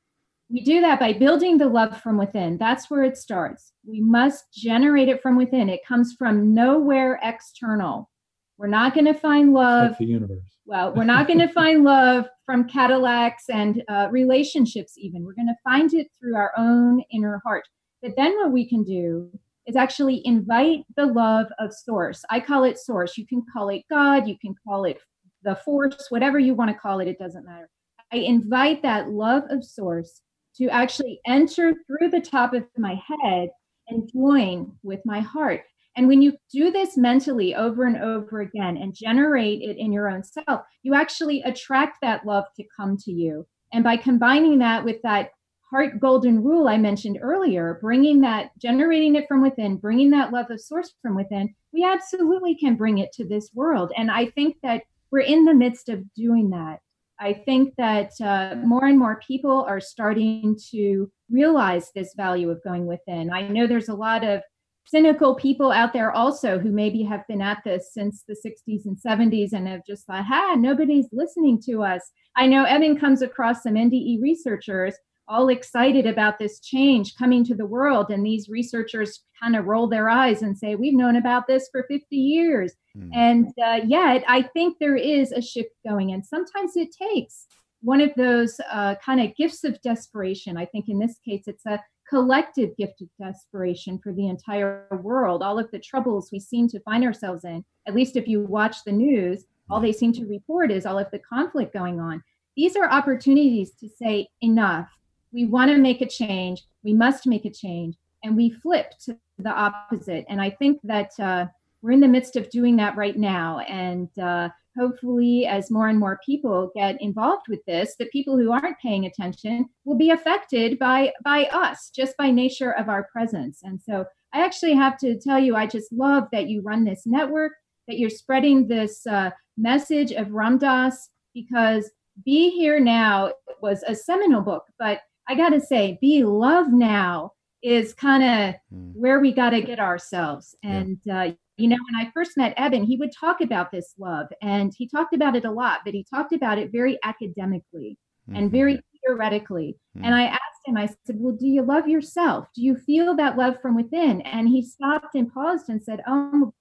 [0.48, 2.56] we do that by building the love from within.
[2.58, 3.72] That's where it starts.
[3.84, 5.68] We must generate it from within.
[5.68, 8.10] It comes from nowhere external.
[8.56, 9.90] We're not going to find love.
[9.90, 10.58] Like the universe.
[10.64, 15.24] Well, we're not going to find love from Cadillacs and uh, relationships, even.
[15.24, 17.64] We're going to find it through our own inner heart.
[18.00, 19.30] But then what we can do
[19.66, 22.22] is actually invite the love of source.
[22.30, 23.18] I call it source.
[23.18, 25.00] You can call it God, you can call it
[25.42, 27.68] the force, whatever you want to call it, it doesn't matter.
[28.12, 30.22] I invite that love of source
[30.58, 33.50] to actually enter through the top of my head
[33.88, 35.62] and join with my heart.
[35.96, 40.10] And when you do this mentally over and over again and generate it in your
[40.10, 43.46] own self, you actually attract that love to come to you.
[43.72, 45.30] And by combining that with that
[45.70, 50.50] heart golden rule I mentioned earlier, bringing that, generating it from within, bringing that love
[50.50, 53.90] of source from within, we absolutely can bring it to this world.
[53.96, 56.80] And I think that we're in the midst of doing that.
[57.18, 62.62] I think that uh, more and more people are starting to realize this value of
[62.62, 63.32] going within.
[63.32, 64.42] I know there's a lot of
[64.86, 68.96] cynical people out there also who maybe have been at this since the 60s and
[68.96, 72.02] 70s and have just thought, ha, nobody's listening to us.
[72.36, 74.94] I know Eben comes across some NDE researchers
[75.28, 78.10] all excited about this change coming to the world.
[78.10, 81.84] And these researchers kind of roll their eyes and say, We've known about this for
[81.88, 82.74] 50 years.
[82.96, 83.10] Mm.
[83.14, 86.12] And uh, yet, I think there is a shift going.
[86.12, 87.46] And sometimes it takes
[87.82, 90.56] one of those uh, kind of gifts of desperation.
[90.56, 95.42] I think in this case, it's a collective gift of desperation for the entire world.
[95.42, 98.76] All of the troubles we seem to find ourselves in, at least if you watch
[98.84, 102.22] the news, all they seem to report is all of the conflict going on.
[102.56, 104.88] These are opportunities to say, enough
[105.36, 109.14] we want to make a change, we must make a change, and we flip to
[109.38, 110.24] the opposite.
[110.30, 111.44] And I think that uh,
[111.82, 113.58] we're in the midst of doing that right now.
[113.58, 118.50] And uh, hopefully, as more and more people get involved with this, the people who
[118.50, 123.60] aren't paying attention will be affected by by us just by nature of our presence.
[123.62, 127.02] And so, I actually have to tell you, I just love that you run this
[127.04, 127.52] network.
[127.88, 131.90] that you're spreading this uh, message of Ram Dass because
[132.24, 137.32] Be Here Now was a seminal book, but I got to say, Be Love Now
[137.62, 138.92] is kind of mm.
[138.94, 140.54] where we got to get ourselves.
[140.62, 141.20] And, yeah.
[141.20, 144.72] uh, you know, when I first met Eben, he would talk about this love and
[144.76, 147.98] he talked about it a lot, but he talked about it very academically
[148.28, 148.36] mm-hmm.
[148.36, 149.76] and very theoretically.
[149.96, 150.04] Mm-hmm.
[150.04, 152.48] And I asked him, I said, Well, do you love yourself?
[152.54, 154.20] Do you feel that love from within?
[154.22, 156.52] And he stopped and paused and said, Oh,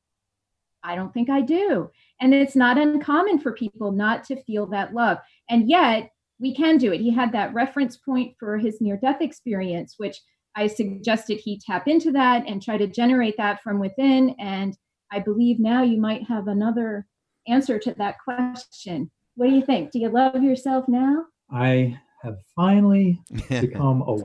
[0.83, 1.89] I don't think I do.
[2.21, 5.17] And it's not uncommon for people not to feel that love.
[5.49, 7.01] And yet, we can do it.
[7.01, 10.17] He had that reference point for his near death experience, which
[10.55, 14.35] I suggested he tap into that and try to generate that from within.
[14.39, 14.77] And
[15.11, 17.05] I believe now you might have another
[17.47, 19.11] answer to that question.
[19.35, 19.91] What do you think?
[19.91, 21.25] Do you love yourself now?
[21.51, 24.17] I have finally become a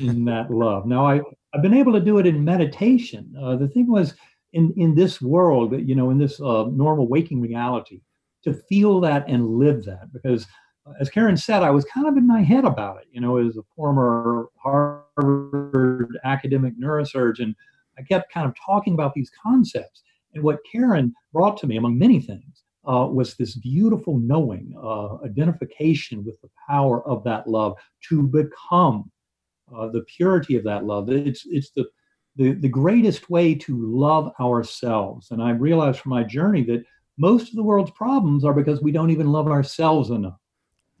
[0.00, 0.86] in that love.
[0.86, 1.20] Now I
[1.52, 3.34] I've been able to do it in meditation.
[3.40, 4.14] Uh, the thing was
[4.52, 8.00] in in this world, you know, in this uh, normal waking reality,
[8.44, 10.46] to feel that and live that because
[10.98, 13.08] as Karen said, I was kind of in my head about it.
[13.12, 17.54] You know, as a former Harvard academic neurosurgeon,
[17.98, 20.02] I kept kind of talking about these concepts.
[20.34, 25.18] And what Karen brought to me, among many things, uh, was this beautiful knowing, uh,
[25.24, 27.76] identification with the power of that love
[28.08, 29.10] to become
[29.74, 31.10] uh, the purity of that love.
[31.10, 31.84] It's it's the,
[32.36, 35.30] the the greatest way to love ourselves.
[35.30, 36.84] And I realized from my journey that
[37.18, 40.40] most of the world's problems are because we don't even love ourselves enough.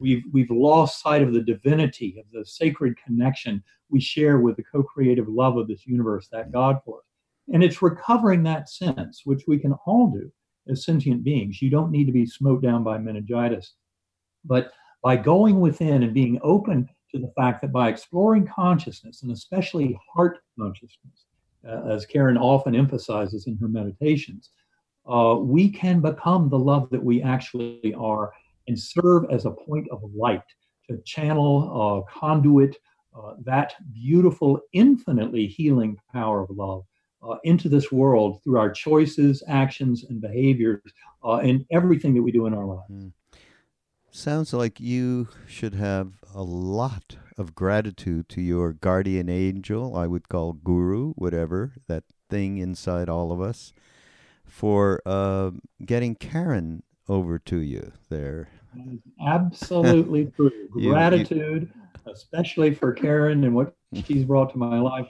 [0.00, 4.62] We've, we've lost sight of the divinity, of the sacred connection we share with the
[4.62, 7.04] co creative love of this universe, that God force.
[7.52, 10.30] And it's recovering that sense, which we can all do
[10.68, 11.60] as sentient beings.
[11.60, 13.74] You don't need to be smote down by meningitis.
[14.44, 14.72] But
[15.02, 19.98] by going within and being open to the fact that by exploring consciousness, and especially
[20.14, 21.26] heart consciousness,
[21.68, 24.50] uh, as Karen often emphasizes in her meditations,
[25.06, 28.32] uh, we can become the love that we actually are
[28.68, 30.42] and serve as a point of light
[30.88, 32.76] to channel, uh, conduit
[33.16, 36.84] uh, that beautiful, infinitely healing power of love
[37.22, 40.80] uh, into this world through our choices, actions, and behaviors,
[41.24, 42.90] uh, and everything that we do in our lives.
[42.90, 43.12] Mm.
[44.12, 50.28] Sounds like you should have a lot of gratitude to your guardian angel, I would
[50.28, 53.72] call guru, whatever, that thing inside all of us,
[54.44, 55.52] for uh,
[55.84, 58.48] getting Karen over to you there.
[59.26, 60.68] Absolutely true.
[60.70, 65.08] Gratitude, you, especially for Karen and what she's brought to my life.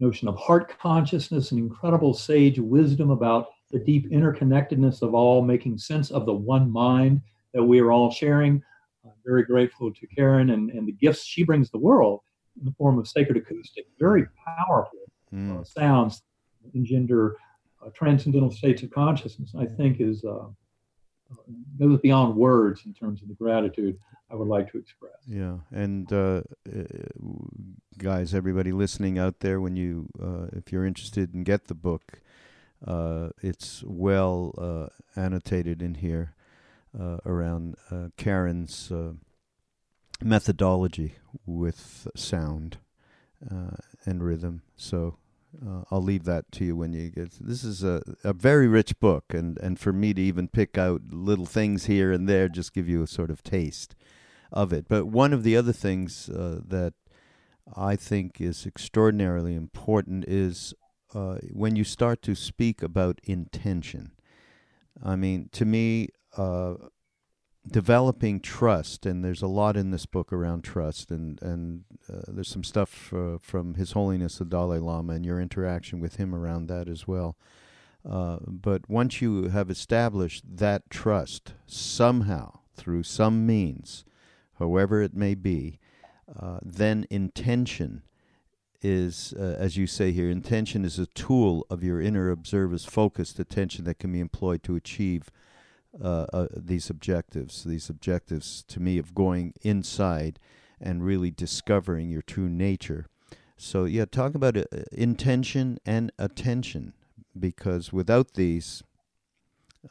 [0.00, 5.78] Notion of heart consciousness and incredible sage wisdom about the deep interconnectedness of all, making
[5.78, 7.20] sense of the one mind
[7.54, 8.62] that we are all sharing.
[9.04, 12.20] I'm very grateful to Karen and, and the gifts she brings the world
[12.58, 15.00] in the form of sacred acoustic, very powerful
[15.32, 15.60] mm.
[15.60, 16.22] uh, sounds
[16.74, 17.36] engender
[17.84, 20.46] uh, transcendental states of consciousness, I think is uh,
[21.78, 23.98] goes beyond words in terms of the gratitude
[24.30, 25.12] I would like to express.
[25.26, 26.82] Yeah, and uh, uh,
[27.96, 32.20] guys, everybody listening out there, when you, uh, if you're interested and get the book,
[32.86, 36.34] uh, it's well uh, annotated in here
[36.98, 37.76] uh, around
[38.16, 38.92] Karen's
[40.22, 41.14] methodology
[41.46, 42.78] with sound
[44.04, 44.62] and rhythm.
[44.76, 45.16] So
[45.64, 47.32] uh, I'll leave that to you when you get.
[47.40, 51.02] This is a, a very rich book, and, and for me to even pick out
[51.10, 53.94] little things here and there, just give you a sort of taste
[54.52, 54.86] of it.
[54.88, 56.94] But one of the other things uh, that
[57.76, 60.74] I think is extraordinarily important is
[61.14, 64.12] uh, when you start to speak about intention.
[65.02, 66.74] I mean, to me, uh,
[67.70, 72.48] developing trust, and there's a lot in this book around trust, and and uh, there's
[72.48, 76.66] some stuff uh, from His Holiness the Dalai Lama and your interaction with him around
[76.68, 77.36] that as well.
[78.08, 84.04] Uh, but once you have established that trust somehow through some means,
[84.58, 85.78] however it may be,
[86.40, 88.02] uh, then intention
[88.80, 93.38] is, uh, as you say here, intention is a tool of your inner observer's focused
[93.38, 95.30] attention that can be employed to achieve
[96.02, 97.64] uh, uh, these objectives.
[97.64, 100.38] These objectives, to me, of going inside
[100.80, 103.06] and really discovering your true nature.
[103.56, 106.94] So, yeah, talk about uh, intention and attention,
[107.38, 108.82] because without these,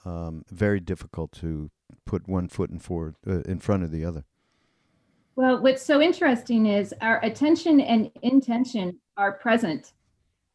[0.05, 1.69] um, very difficult to
[2.05, 4.23] put one foot in forward uh, in front of the other.
[5.35, 9.93] Well, what's so interesting is our attention and intention are present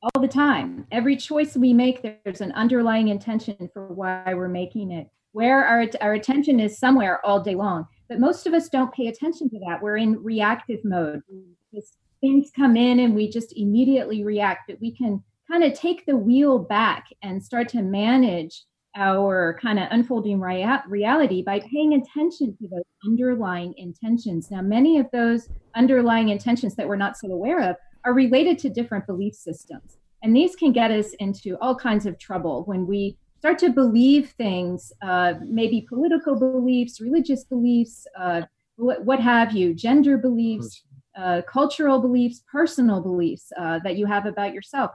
[0.02, 0.86] all the time.
[0.90, 5.86] Every choice we make, there's an underlying intention for why we're making it where our,
[6.00, 7.86] our attention is somewhere all day long.
[8.08, 9.82] But most of us don't pay attention to that.
[9.82, 11.22] We're in reactive mode.
[11.32, 11.52] Mm-hmm.
[11.74, 14.68] Just, things come in and we just immediately react.
[14.68, 18.62] But we can kind of take the wheel back and start to manage
[18.94, 24.50] our kind of unfolding rea- reality by paying attention to those underlying intentions.
[24.50, 28.70] Now, many of those underlying intentions that we're not so aware of are related to
[28.70, 29.96] different belief systems.
[30.22, 34.30] And these can get us into all kinds of trouble when we start to believe
[34.38, 38.42] things, uh, maybe political beliefs, religious beliefs, uh,
[38.76, 40.84] what, what, have you, gender beliefs,
[41.18, 44.92] uh, cultural beliefs, personal beliefs uh, that you have about yourself.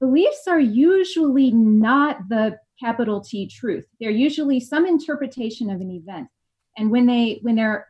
[0.00, 3.86] Beliefs are usually not the capital T truth.
[4.00, 6.26] They're usually some interpretation of an event.
[6.76, 7.86] And when they when they're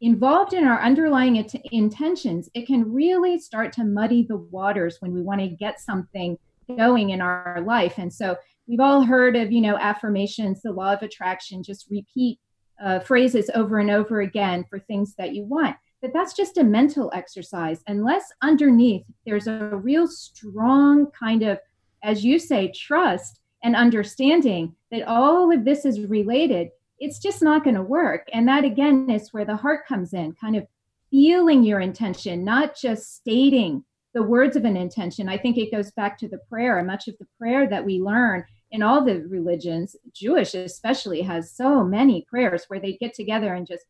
[0.00, 5.14] involved in our underlying it- intentions, it can really start to muddy the waters when
[5.14, 6.36] we want to get something
[6.76, 7.94] going in our life.
[7.98, 8.36] And so
[8.70, 12.38] we've all heard of, you know, affirmations, the law of attraction, just repeat
[12.80, 15.74] uh, phrases over and over again for things that you want.
[16.00, 17.82] But that's just a mental exercise.
[17.88, 21.58] Unless underneath there's a real strong kind of,
[22.04, 26.68] as you say, trust and understanding that all of this is related,
[27.00, 28.28] it's just not going to work.
[28.32, 30.64] And that again is where the heart comes in, kind of
[31.10, 35.28] feeling your intention, not just stating the words of an intention.
[35.28, 36.78] I think it goes back to the prayer.
[36.78, 41.52] And much of the prayer that we learn in all the religions, Jewish especially, has
[41.52, 43.84] so many prayers where they get together and just,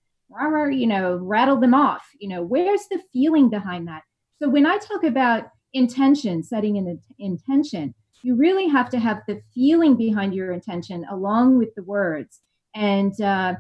[0.71, 2.07] you know, rattle them off.
[2.19, 4.03] You know, where's the feeling behind that?
[4.39, 9.41] So when I talk about intention, setting an intention, you really have to have the
[9.55, 12.41] feeling behind your intention along with the words.
[12.75, 13.55] And uh,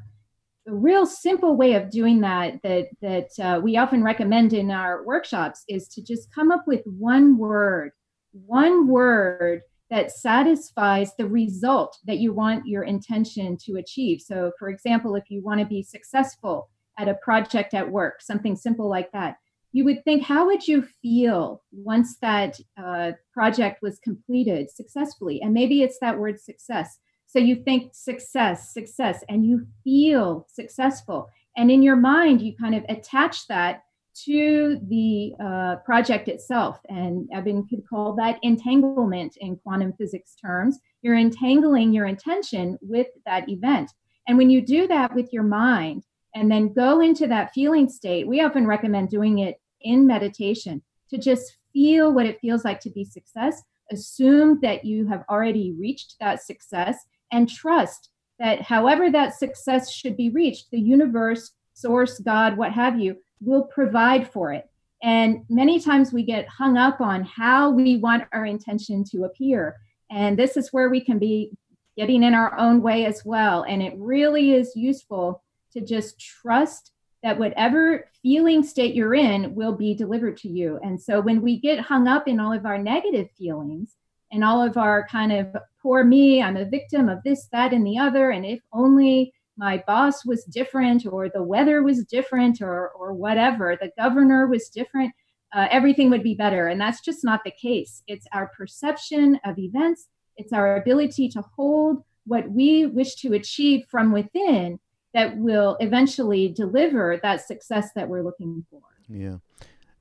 [0.68, 5.04] a real simple way of doing that that that uh, we often recommend in our
[5.04, 7.92] workshops is to just come up with one word,
[8.32, 14.20] one word that satisfies the result that you want your intention to achieve.
[14.20, 16.68] So, for example, if you want to be successful
[16.98, 19.36] at a project at work, something simple like that,
[19.72, 25.40] you would think, how would you feel once that uh, project was completed successfully?
[25.40, 26.98] And maybe it's that word success.
[27.26, 31.28] So you think success, success, and you feel successful.
[31.56, 33.84] And in your mind, you kind of attach that
[34.24, 36.78] to the uh, project itself.
[36.88, 40.78] And Eben could call that entanglement in quantum physics terms.
[41.02, 43.90] You're entangling your intention with that event.
[44.28, 46.04] And when you do that with your mind,
[46.34, 48.26] and then go into that feeling state.
[48.26, 52.90] We often recommend doing it in meditation to just feel what it feels like to
[52.90, 53.62] be success.
[53.90, 56.98] Assume that you have already reached that success
[57.32, 62.98] and trust that however that success should be reached, the universe, source, God, what have
[62.98, 64.68] you, will provide for it.
[65.02, 69.76] And many times we get hung up on how we want our intention to appear.
[70.10, 71.52] And this is where we can be
[71.96, 73.62] getting in our own way as well.
[73.62, 79.72] And it really is useful to just trust that whatever feeling state you're in will
[79.72, 80.78] be delivered to you.
[80.82, 83.96] And so when we get hung up in all of our negative feelings
[84.32, 87.86] and all of our kind of poor me, I'm a victim of this, that, and
[87.86, 92.88] the other, and if only my boss was different or the weather was different or,
[92.92, 95.12] or whatever, the governor was different,
[95.54, 96.68] uh, everything would be better.
[96.68, 98.02] And that's just not the case.
[98.06, 100.08] It's our perception of events,
[100.38, 104.80] it's our ability to hold what we wish to achieve from within
[105.12, 108.80] that will eventually deliver that success that we're looking for.
[109.10, 109.36] Yeah.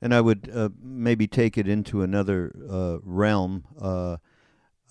[0.02, 4.18] And I would uh, maybe take it into another uh, realm, uh,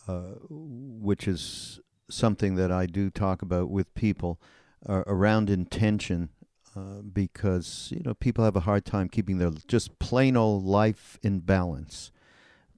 [0.07, 4.39] uh which is something that I do talk about with people
[4.87, 6.29] uh, around intention,
[6.77, 11.19] uh, because you know people have a hard time keeping their just plain old life
[11.23, 12.13] in balance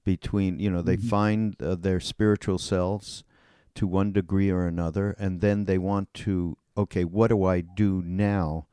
[0.03, 1.07] between you know they mm-hmm.
[1.07, 3.23] find their spiritual selves
[3.75, 8.01] to one degree or another, and then they want to okay, what do I do
[8.05, 8.67] now?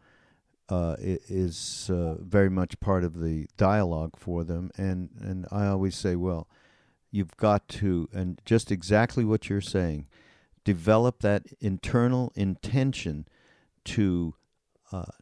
[0.71, 5.97] Uh, is uh, very much part of the dialogue for them, and and I always
[5.97, 6.47] say, well,
[7.11, 10.09] you've got to, and just exactly what you're saying,
[10.69, 13.27] develop that internal intention
[13.85, 14.35] to
[14.93, 15.15] uh,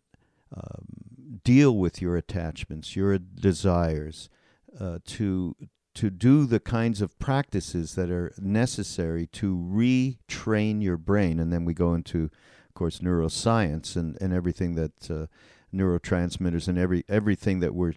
[0.52, 4.28] um, deal with your attachments, your desires,
[4.80, 5.54] uh, to
[5.94, 11.64] to do the kinds of practices that are necessary to retrain your brain, and then
[11.64, 15.26] we go into of course, neuroscience and, and everything that uh,
[15.72, 17.94] neurotransmitters and every everything that we're,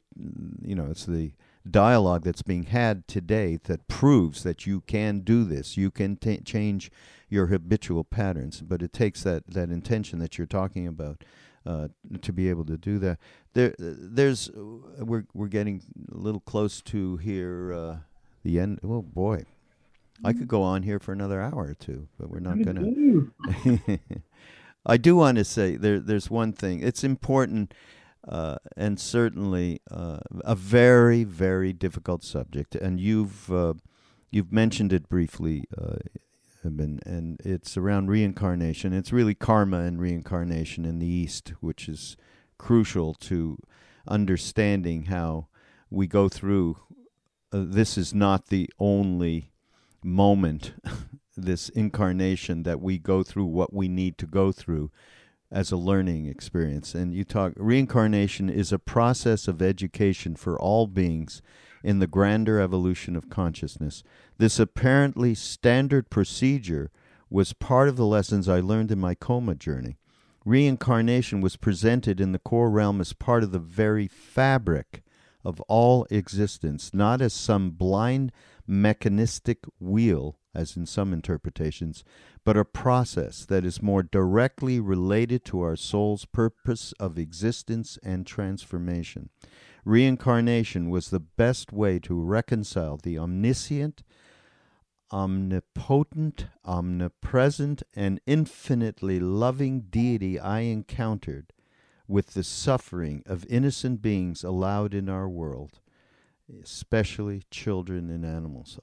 [0.61, 1.31] you know, it's the
[1.71, 5.77] dialogue that's being had today that proves that you can do this.
[5.77, 6.91] You can t- change
[7.29, 11.23] your habitual patterns, but it takes that, that intention that you're talking about
[11.65, 11.89] uh,
[12.21, 13.19] to be able to do that.
[13.53, 17.97] There, there's we're we're getting a little close to here uh,
[18.43, 18.79] the end.
[18.83, 19.45] Oh boy,
[20.23, 23.99] I could go on here for another hour or two, but we're not going to.
[24.85, 26.81] I do want to say there, there's one thing.
[26.81, 27.73] It's important
[28.27, 32.75] uh, and certainly uh, a very, very difficult subject.
[32.75, 33.75] And you've uh,
[34.31, 35.97] you've mentioned it briefly, uh,
[36.65, 38.93] Eben, and it's around reincarnation.
[38.93, 42.17] It's really karma and reincarnation in the East, which is
[42.57, 43.57] crucial to
[44.07, 45.47] understanding how
[45.89, 46.77] we go through.
[47.51, 49.51] Uh, this is not the only
[50.03, 50.73] moment,
[51.37, 54.91] this incarnation that we go through what we need to go through
[55.51, 56.93] as a learning experience.
[56.93, 61.41] And you talk reincarnation is a process of education for all beings
[61.83, 64.03] in the grander evolution of consciousness.
[64.37, 66.91] This apparently standard procedure
[67.29, 69.97] was part of the lessons I learned in my coma journey.
[70.45, 75.03] Reincarnation was presented in the core realm as part of the very fabric
[75.43, 78.31] of all existence, not as some blind
[78.67, 82.03] mechanistic wheel, as in some interpretations,
[82.49, 88.25] but a process that is more directly related to our soul's purpose of existence and
[88.25, 89.29] transformation.
[89.85, 94.01] Reincarnation was the best way to reconcile the omniscient,
[95.13, 101.53] omnipotent, omnipresent, and infinitely loving deity I encountered
[102.07, 105.81] with the suffering of innocent beings allowed in our world,
[106.63, 108.79] especially children and animals.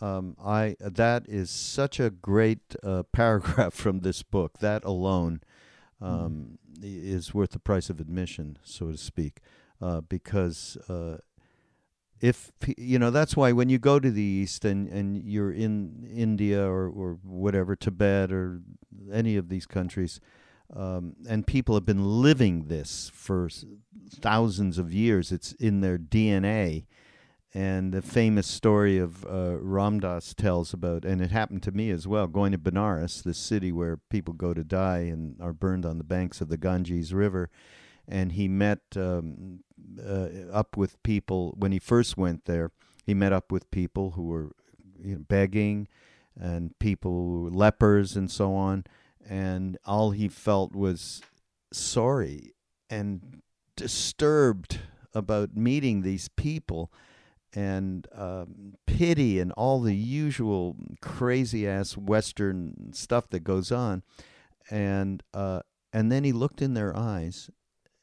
[0.00, 4.58] Um, I that is such a great uh, paragraph from this book.
[4.58, 5.40] That alone
[6.00, 6.82] um, mm.
[6.82, 9.40] is worth the price of admission, so to speak,
[9.80, 11.18] uh, because uh,
[12.20, 16.08] if you know that's why when you go to the east and, and you're in
[16.12, 18.60] India or or whatever Tibet or
[19.12, 20.20] any of these countries.
[20.74, 23.50] Um, and people have been living this for
[24.10, 25.30] thousands of years.
[25.30, 26.86] It's in their DNA
[27.54, 31.90] and the famous story of uh, Ram Dass tells about, and it happened to me
[31.90, 35.86] as well, going to Benares, this city where people go to die and are burned
[35.86, 37.50] on the banks of the Ganges River.
[38.08, 39.60] And he met um,
[40.04, 42.72] uh, up with people when he first went there.
[43.04, 44.50] He met up with people who were
[45.00, 45.86] you know, begging,
[46.36, 48.84] and people were lepers and so on.
[49.24, 51.22] And all he felt was
[51.72, 52.54] sorry
[52.90, 53.42] and
[53.76, 54.80] disturbed
[55.14, 56.92] about meeting these people
[57.54, 64.02] and um, pity and all the usual crazy ass Western stuff that goes on,
[64.70, 65.60] and uh,
[65.92, 67.50] and then he looked in their eyes,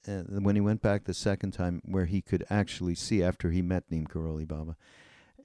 [0.05, 3.61] and when he went back the second time, where he could actually see after he
[3.61, 4.75] met Neem Karoli Baba,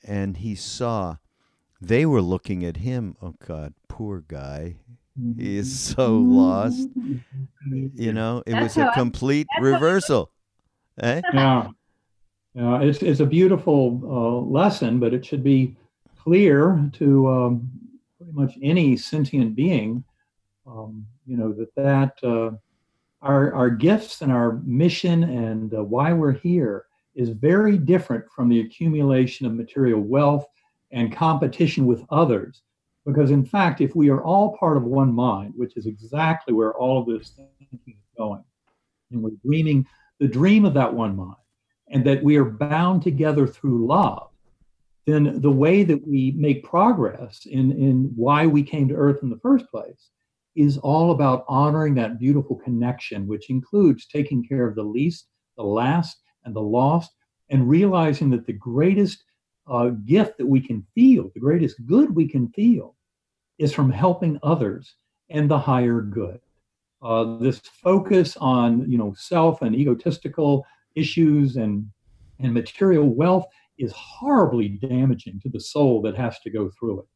[0.04, 1.16] and he saw
[1.80, 3.16] they were looking at him.
[3.20, 4.76] Oh God, poor guy.
[5.38, 6.88] He is so lost.
[7.94, 10.30] You know, it That's was a complete I, reversal.
[11.00, 11.22] Eh?
[11.32, 11.68] Yeah.
[12.58, 15.76] Uh, it's, it's a beautiful uh, lesson, but it should be
[16.18, 17.70] clear to um,
[18.16, 20.02] pretty much any sentient being,
[20.66, 22.50] um, you know, that that uh,
[23.20, 28.48] our, our gifts and our mission and uh, why we're here is very different from
[28.48, 30.46] the accumulation of material wealth
[30.92, 32.62] and competition with others.
[33.04, 36.74] Because in fact, if we are all part of one mind, which is exactly where
[36.74, 37.30] all of this
[37.60, 38.42] thinking is going,
[39.10, 39.86] and we're dreaming
[40.18, 41.36] the dream of that one mind,
[41.88, 44.28] and that we are bound together through love,
[45.06, 49.30] then the way that we make progress in, in why we came to earth in
[49.30, 50.10] the first place
[50.56, 55.62] is all about honoring that beautiful connection, which includes taking care of the least, the
[55.62, 57.12] last, and the lost,
[57.50, 59.22] and realizing that the greatest
[59.68, 62.96] uh, gift that we can feel, the greatest good we can feel,
[63.58, 64.96] is from helping others
[65.30, 66.40] and the higher good.
[67.02, 70.64] Uh, this focus on you know self and egotistical
[70.96, 71.86] issues and
[72.38, 73.46] and material wealth
[73.78, 77.06] is horribly damaging to the soul that has to go through it.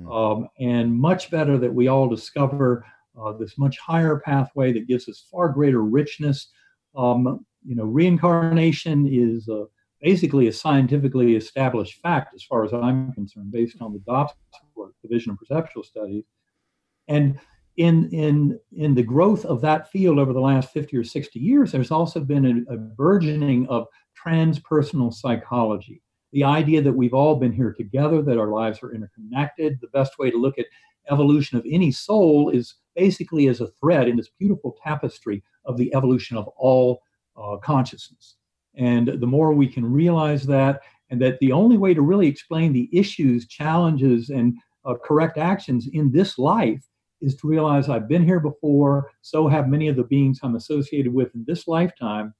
[0.00, 0.12] Mm.
[0.14, 2.84] Um, and much better that we all discover
[3.20, 6.50] uh, this much higher pathway that gives us far greater richness.
[6.96, 9.64] Um, you know, reincarnation is uh,
[10.00, 14.34] basically a scientifically established fact, as far as I'm concerned, based on the DOPS
[14.76, 16.24] work, Division of Perceptual Studies.
[17.08, 17.38] And
[17.78, 21.70] in in in the growth of that field over the last 50 or 60 years
[21.70, 23.86] there's also been a, a, burgeoning of
[24.22, 26.02] transpersonal psychology.
[26.32, 30.18] The idea that we've all been here together that our lives are interconnected the best
[30.18, 30.66] way to look at
[31.08, 35.94] evolution of any soul is basically as a thread in this beautiful tapestry of the
[35.94, 37.00] evolution of all
[37.40, 38.36] uh, consciousness.
[38.74, 40.80] And the more we can realize that
[41.10, 45.88] and that the only way to really explain the issues challenges and uh, correct actions
[45.92, 46.84] in this life
[47.20, 51.12] is to realize I've been here before, so have many of the beings I'm associated
[51.12, 52.34] with in this lifetime.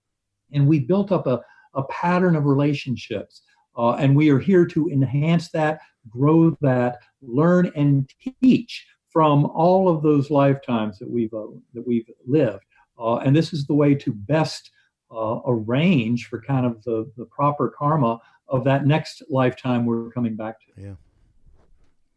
[0.52, 1.40] And we built up a,
[1.74, 3.42] a pattern of relationships.
[3.76, 8.10] Uh, and we are here to enhance that, grow that, learn and
[8.40, 12.64] teach from all of those lifetimes that we've uh, that we've lived.
[12.98, 14.70] Uh, and this is the way to best
[15.10, 18.18] uh, arrange for kind of the, the proper karma
[18.48, 20.82] of that next lifetime we're coming back to.
[20.82, 20.94] Yeah.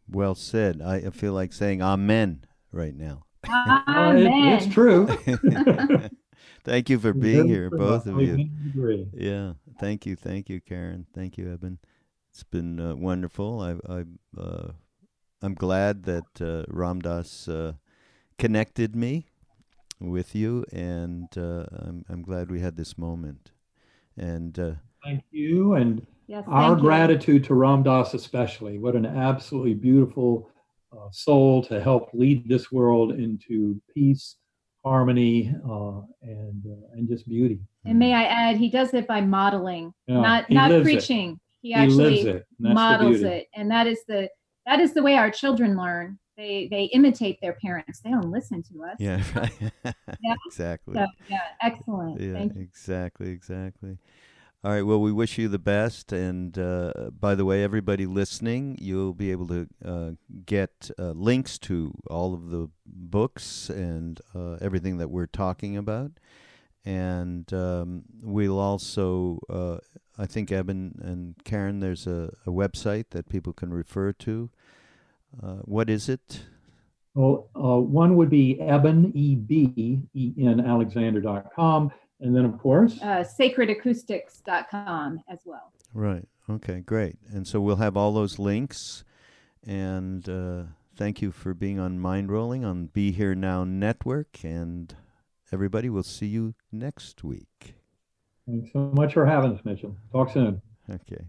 [0.10, 0.82] Well said.
[0.82, 3.26] I feel like saying amen right now.
[3.48, 4.31] Uh, it-
[4.64, 5.07] it's true.
[6.64, 8.48] Thank you for being here, both of you.
[9.14, 11.07] Yeah, thank you, thank you, Karen.
[11.14, 11.80] Thank you, Eben.
[12.31, 13.60] It's been uh, wonderful.
[13.61, 14.03] I, I,
[14.39, 14.72] uh,
[15.41, 17.73] I'm glad that uh, Ram Dass uh,
[18.38, 19.26] connected me
[19.99, 23.52] with you, and uh, I'm, I'm glad we had this moment.
[24.15, 24.72] And uh,
[25.03, 26.81] Thank you, and Yes, our you.
[26.81, 28.77] gratitude to Ram Dass especially.
[28.77, 30.49] What an absolutely beautiful
[30.93, 34.35] uh, soul to help lead this world into peace,
[34.84, 37.59] harmony, uh, and uh, and just beauty.
[37.85, 40.93] And may I add, he does it by modeling, Yeah, not not lives it.
[40.93, 41.39] preaching.
[41.61, 42.35] He He actually lives it.
[42.35, 44.30] and that's the models it, and that is the
[44.65, 46.19] that is the way our children learn.
[46.38, 47.99] They they imitate their parents.
[48.01, 48.95] They don't listen to us.
[48.99, 49.51] yeah, right.
[50.22, 50.35] Yeah.
[50.47, 50.95] exactly.
[50.95, 52.19] So yeah, excellent.
[52.22, 52.61] Yeah, Thank you.
[52.61, 53.97] exactly, exactly.
[54.64, 54.84] All right.
[54.84, 56.12] Well, we wish you the best.
[56.12, 60.12] And uh, by the way, everybody listening, you'll be able to uh,
[60.46, 66.12] get uh, links to all of the books and uh, everything that we're talking about.
[66.86, 69.78] And um, we'll also, uh,
[70.20, 74.52] I think, Eben and Karen, there's a, a website that people can refer to.
[75.42, 76.42] Uh, what is it?
[77.16, 81.92] Well, one would be Eben, E B E N Alexander.com.
[82.22, 85.72] And then, of course, Uh, sacredacoustics.com as well.
[85.93, 86.27] Right.
[86.49, 87.18] Okay, great.
[87.34, 89.03] And so we'll have all those links.
[89.65, 90.64] And uh,
[90.95, 94.43] thank you for being on Mind Rolling on Be Here Now Network.
[94.43, 94.93] And
[95.52, 97.76] everybody, we'll see you next week.
[98.48, 99.95] thanks so much for having us, Mitchell.
[100.11, 100.61] Talk soon.
[100.89, 101.26] Okay.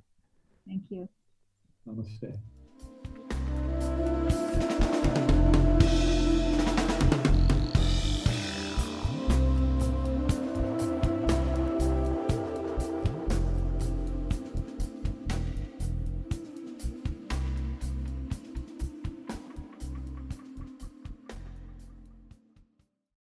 [0.66, 1.09] Thank you.
[1.89, 2.39] Namaste.